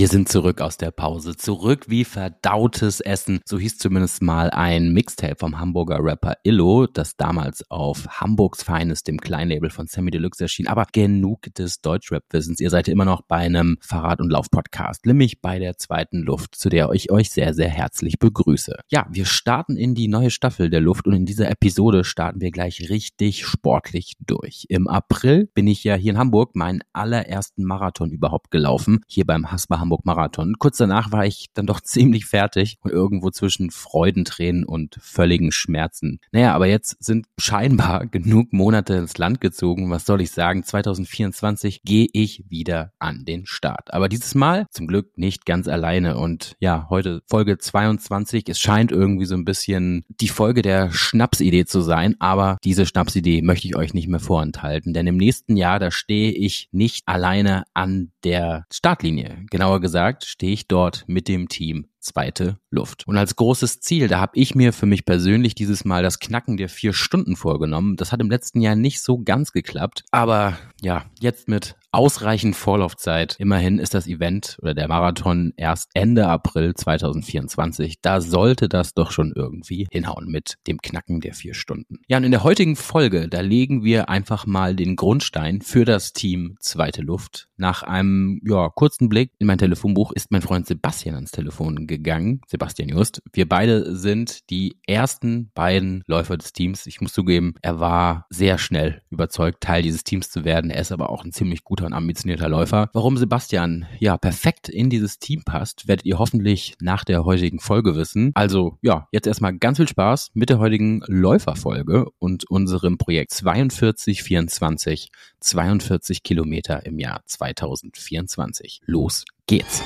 Wir 0.00 0.08
sind 0.08 0.30
zurück 0.30 0.62
aus 0.62 0.78
der 0.78 0.92
Pause. 0.92 1.36
Zurück 1.36 1.90
wie 1.90 2.06
verdautes 2.06 3.00
Essen. 3.00 3.40
So 3.44 3.58
hieß 3.58 3.76
zumindest 3.76 4.22
mal 4.22 4.48
ein 4.48 4.94
Mixtape 4.94 5.36
vom 5.36 5.60
Hamburger 5.60 5.98
Rapper 6.00 6.36
Illo, 6.42 6.86
das 6.86 7.18
damals 7.18 7.70
auf 7.70 8.08
Hamburgs 8.08 8.62
Feines, 8.62 9.02
dem 9.02 9.20
Kleinlabel 9.20 9.68
von 9.68 9.88
Sammy 9.88 10.10
Deluxe 10.10 10.44
erschien. 10.44 10.68
Aber 10.68 10.86
genug 10.90 11.52
des 11.52 11.82
Deutschrap-Wissens. 11.82 12.60
Ihr 12.60 12.70
seid 12.70 12.88
immer 12.88 13.04
noch 13.04 13.20
bei 13.20 13.36
einem 13.36 13.76
Fahrrad- 13.82 14.22
und 14.22 14.30
Lauf-Podcast, 14.30 15.04
nämlich 15.04 15.42
bei 15.42 15.58
der 15.58 15.76
zweiten 15.76 16.22
Luft, 16.22 16.54
zu 16.54 16.70
der 16.70 16.90
ich 16.92 17.10
euch 17.10 17.30
sehr, 17.30 17.52
sehr 17.52 17.68
herzlich 17.68 18.18
begrüße. 18.18 18.76
Ja, 18.90 19.06
wir 19.10 19.26
starten 19.26 19.76
in 19.76 19.94
die 19.94 20.08
neue 20.08 20.30
Staffel 20.30 20.70
der 20.70 20.80
Luft 20.80 21.06
und 21.06 21.12
in 21.12 21.26
dieser 21.26 21.50
Episode 21.50 22.04
starten 22.04 22.40
wir 22.40 22.52
gleich 22.52 22.88
richtig 22.88 23.44
sportlich 23.44 24.14
durch. 24.26 24.64
Im 24.70 24.88
April 24.88 25.50
bin 25.52 25.66
ich 25.66 25.84
ja 25.84 25.94
hier 25.94 26.12
in 26.12 26.18
Hamburg 26.18 26.56
meinen 26.56 26.80
allerersten 26.94 27.64
Marathon 27.64 28.10
überhaupt 28.10 28.50
gelaufen, 28.50 29.00
hier 29.06 29.26
beim 29.26 29.52
Hasper 29.52 29.78
Hamburg 29.78 29.89
Marathon. 30.04 30.54
Kurz 30.58 30.76
danach 30.76 31.12
war 31.12 31.26
ich 31.26 31.46
dann 31.54 31.66
doch 31.66 31.80
ziemlich 31.82 32.26
fertig 32.26 32.78
und 32.82 32.90
irgendwo 32.90 33.30
zwischen 33.30 33.70
Freudentränen 33.70 34.64
und 34.64 34.96
völligen 35.00 35.52
Schmerzen. 35.52 36.20
Naja, 36.32 36.54
aber 36.54 36.66
jetzt 36.66 37.02
sind 37.02 37.26
scheinbar 37.38 38.06
genug 38.10 38.52
Monate 38.52 38.94
ins 38.94 39.18
Land 39.18 39.40
gezogen. 39.40 39.90
Was 39.90 40.06
soll 40.06 40.20
ich 40.20 40.30
sagen? 40.30 40.62
2024 40.62 41.82
gehe 41.84 42.08
ich 42.12 42.44
wieder 42.48 42.92
an 42.98 43.24
den 43.24 43.46
Start. 43.46 43.92
Aber 43.92 44.08
dieses 44.08 44.34
Mal 44.34 44.66
zum 44.70 44.86
Glück 44.86 45.16
nicht 45.16 45.46
ganz 45.46 45.68
alleine. 45.68 46.18
Und 46.18 46.56
ja, 46.60 46.86
heute 46.90 47.22
Folge 47.28 47.58
22. 47.58 48.48
Es 48.48 48.60
scheint 48.60 48.92
irgendwie 48.92 49.26
so 49.26 49.34
ein 49.34 49.44
bisschen 49.44 50.04
die 50.08 50.28
Folge 50.28 50.62
der 50.62 50.92
Schnapsidee 50.92 51.64
zu 51.64 51.80
sein. 51.80 52.16
Aber 52.18 52.58
diese 52.64 52.86
Schnapsidee 52.86 53.42
möchte 53.42 53.66
ich 53.66 53.76
euch 53.76 53.94
nicht 53.94 54.08
mehr 54.08 54.20
vorenthalten. 54.20 54.92
Denn 54.92 55.06
im 55.06 55.16
nächsten 55.16 55.56
Jahr, 55.56 55.78
da 55.78 55.90
stehe 55.90 56.32
ich 56.32 56.68
nicht 56.72 57.02
alleine 57.06 57.64
an 57.74 58.10
der 58.24 58.66
Startlinie. 58.70 59.44
Genau 59.50 59.70
genauer 59.70 59.79
gesagt, 59.80 60.24
stehe 60.24 60.52
ich 60.52 60.68
dort 60.68 61.04
mit 61.06 61.28
dem 61.28 61.48
Team 61.48 61.89
zweite 62.00 62.58
Luft. 62.70 63.06
Und 63.06 63.16
als 63.16 63.36
großes 63.36 63.80
Ziel, 63.80 64.08
da 64.08 64.20
habe 64.20 64.32
ich 64.34 64.54
mir 64.54 64.72
für 64.72 64.86
mich 64.86 65.04
persönlich 65.04 65.54
dieses 65.54 65.84
Mal 65.84 66.02
das 66.02 66.18
Knacken 66.18 66.56
der 66.56 66.68
vier 66.68 66.92
Stunden 66.92 67.36
vorgenommen. 67.36 67.96
Das 67.96 68.12
hat 68.12 68.20
im 68.20 68.30
letzten 68.30 68.60
Jahr 68.60 68.76
nicht 68.76 69.00
so 69.02 69.18
ganz 69.18 69.52
geklappt. 69.52 70.04
Aber 70.10 70.58
ja, 70.80 71.04
jetzt 71.20 71.48
mit 71.48 71.76
ausreichend 71.92 72.56
Vorlaufzeit. 72.56 73.36
Immerhin 73.38 73.78
ist 73.78 73.94
das 73.94 74.06
Event 74.06 74.58
oder 74.62 74.74
der 74.74 74.88
Marathon 74.88 75.52
erst 75.56 75.90
Ende 75.94 76.28
April 76.28 76.74
2024. 76.74 78.00
Da 78.00 78.20
sollte 78.20 78.68
das 78.68 78.94
doch 78.94 79.10
schon 79.10 79.32
irgendwie 79.34 79.88
hinhauen 79.90 80.26
mit 80.28 80.56
dem 80.66 80.78
Knacken 80.78 81.20
der 81.20 81.34
vier 81.34 81.54
Stunden. 81.54 81.98
Ja, 82.08 82.18
und 82.18 82.24
in 82.24 82.30
der 82.30 82.44
heutigen 82.44 82.76
Folge, 82.76 83.28
da 83.28 83.40
legen 83.40 83.82
wir 83.82 84.08
einfach 84.08 84.46
mal 84.46 84.76
den 84.76 84.96
Grundstein 84.96 85.60
für 85.62 85.84
das 85.84 86.12
Team 86.12 86.56
Zweite 86.60 87.02
Luft. 87.02 87.48
Nach 87.56 87.82
einem 87.82 88.40
ja, 88.44 88.68
kurzen 88.68 89.08
Blick 89.08 89.32
in 89.38 89.46
mein 89.46 89.58
Telefonbuch 89.58 90.12
ist 90.12 90.30
mein 90.30 90.42
Freund 90.42 90.66
Sebastian 90.66 91.14
ans 91.16 91.32
Telefon 91.32 91.86
gegangen. 91.90 92.40
Sebastian 92.46 92.88
Just. 92.88 93.22
Wir 93.32 93.46
beide 93.46 93.94
sind 93.94 94.48
die 94.48 94.76
ersten 94.86 95.50
beiden 95.54 96.02
Läufer 96.06 96.38
des 96.38 96.54
Teams. 96.54 96.86
Ich 96.86 97.02
muss 97.02 97.12
zugeben, 97.12 97.54
er 97.60 97.78
war 97.80 98.26
sehr 98.30 98.56
schnell 98.56 99.02
überzeugt, 99.10 99.60
Teil 99.60 99.82
dieses 99.82 100.04
Teams 100.04 100.30
zu 100.30 100.44
werden. 100.44 100.70
Er 100.70 100.80
ist 100.80 100.92
aber 100.92 101.10
auch 101.10 101.24
ein 101.24 101.32
ziemlich 101.32 101.64
guter 101.64 101.84
und 101.84 101.92
ambitionierter 101.92 102.48
Läufer. 102.48 102.88
Warum 102.94 103.18
Sebastian 103.18 103.86
ja 103.98 104.16
perfekt 104.16 104.68
in 104.68 104.88
dieses 104.88 105.18
Team 105.18 105.42
passt, 105.44 105.86
werdet 105.86 106.06
ihr 106.06 106.18
hoffentlich 106.18 106.76
nach 106.80 107.04
der 107.04 107.24
heutigen 107.24 107.60
Folge 107.60 107.96
wissen. 107.96 108.30
Also 108.34 108.78
ja, 108.80 109.08
jetzt 109.12 109.26
erstmal 109.26 109.58
ganz 109.58 109.76
viel 109.76 109.88
Spaß 109.88 110.30
mit 110.34 110.48
der 110.48 110.58
heutigen 110.58 111.02
Läuferfolge 111.06 112.06
und 112.18 112.48
unserem 112.48 112.96
Projekt 112.96 113.34
4224, 113.34 115.10
42 115.40 116.22
Kilometer 116.22 116.86
im 116.86 116.98
Jahr 116.98 117.22
2024. 117.26 118.80
Los 118.86 119.24
geht's. 119.46 119.82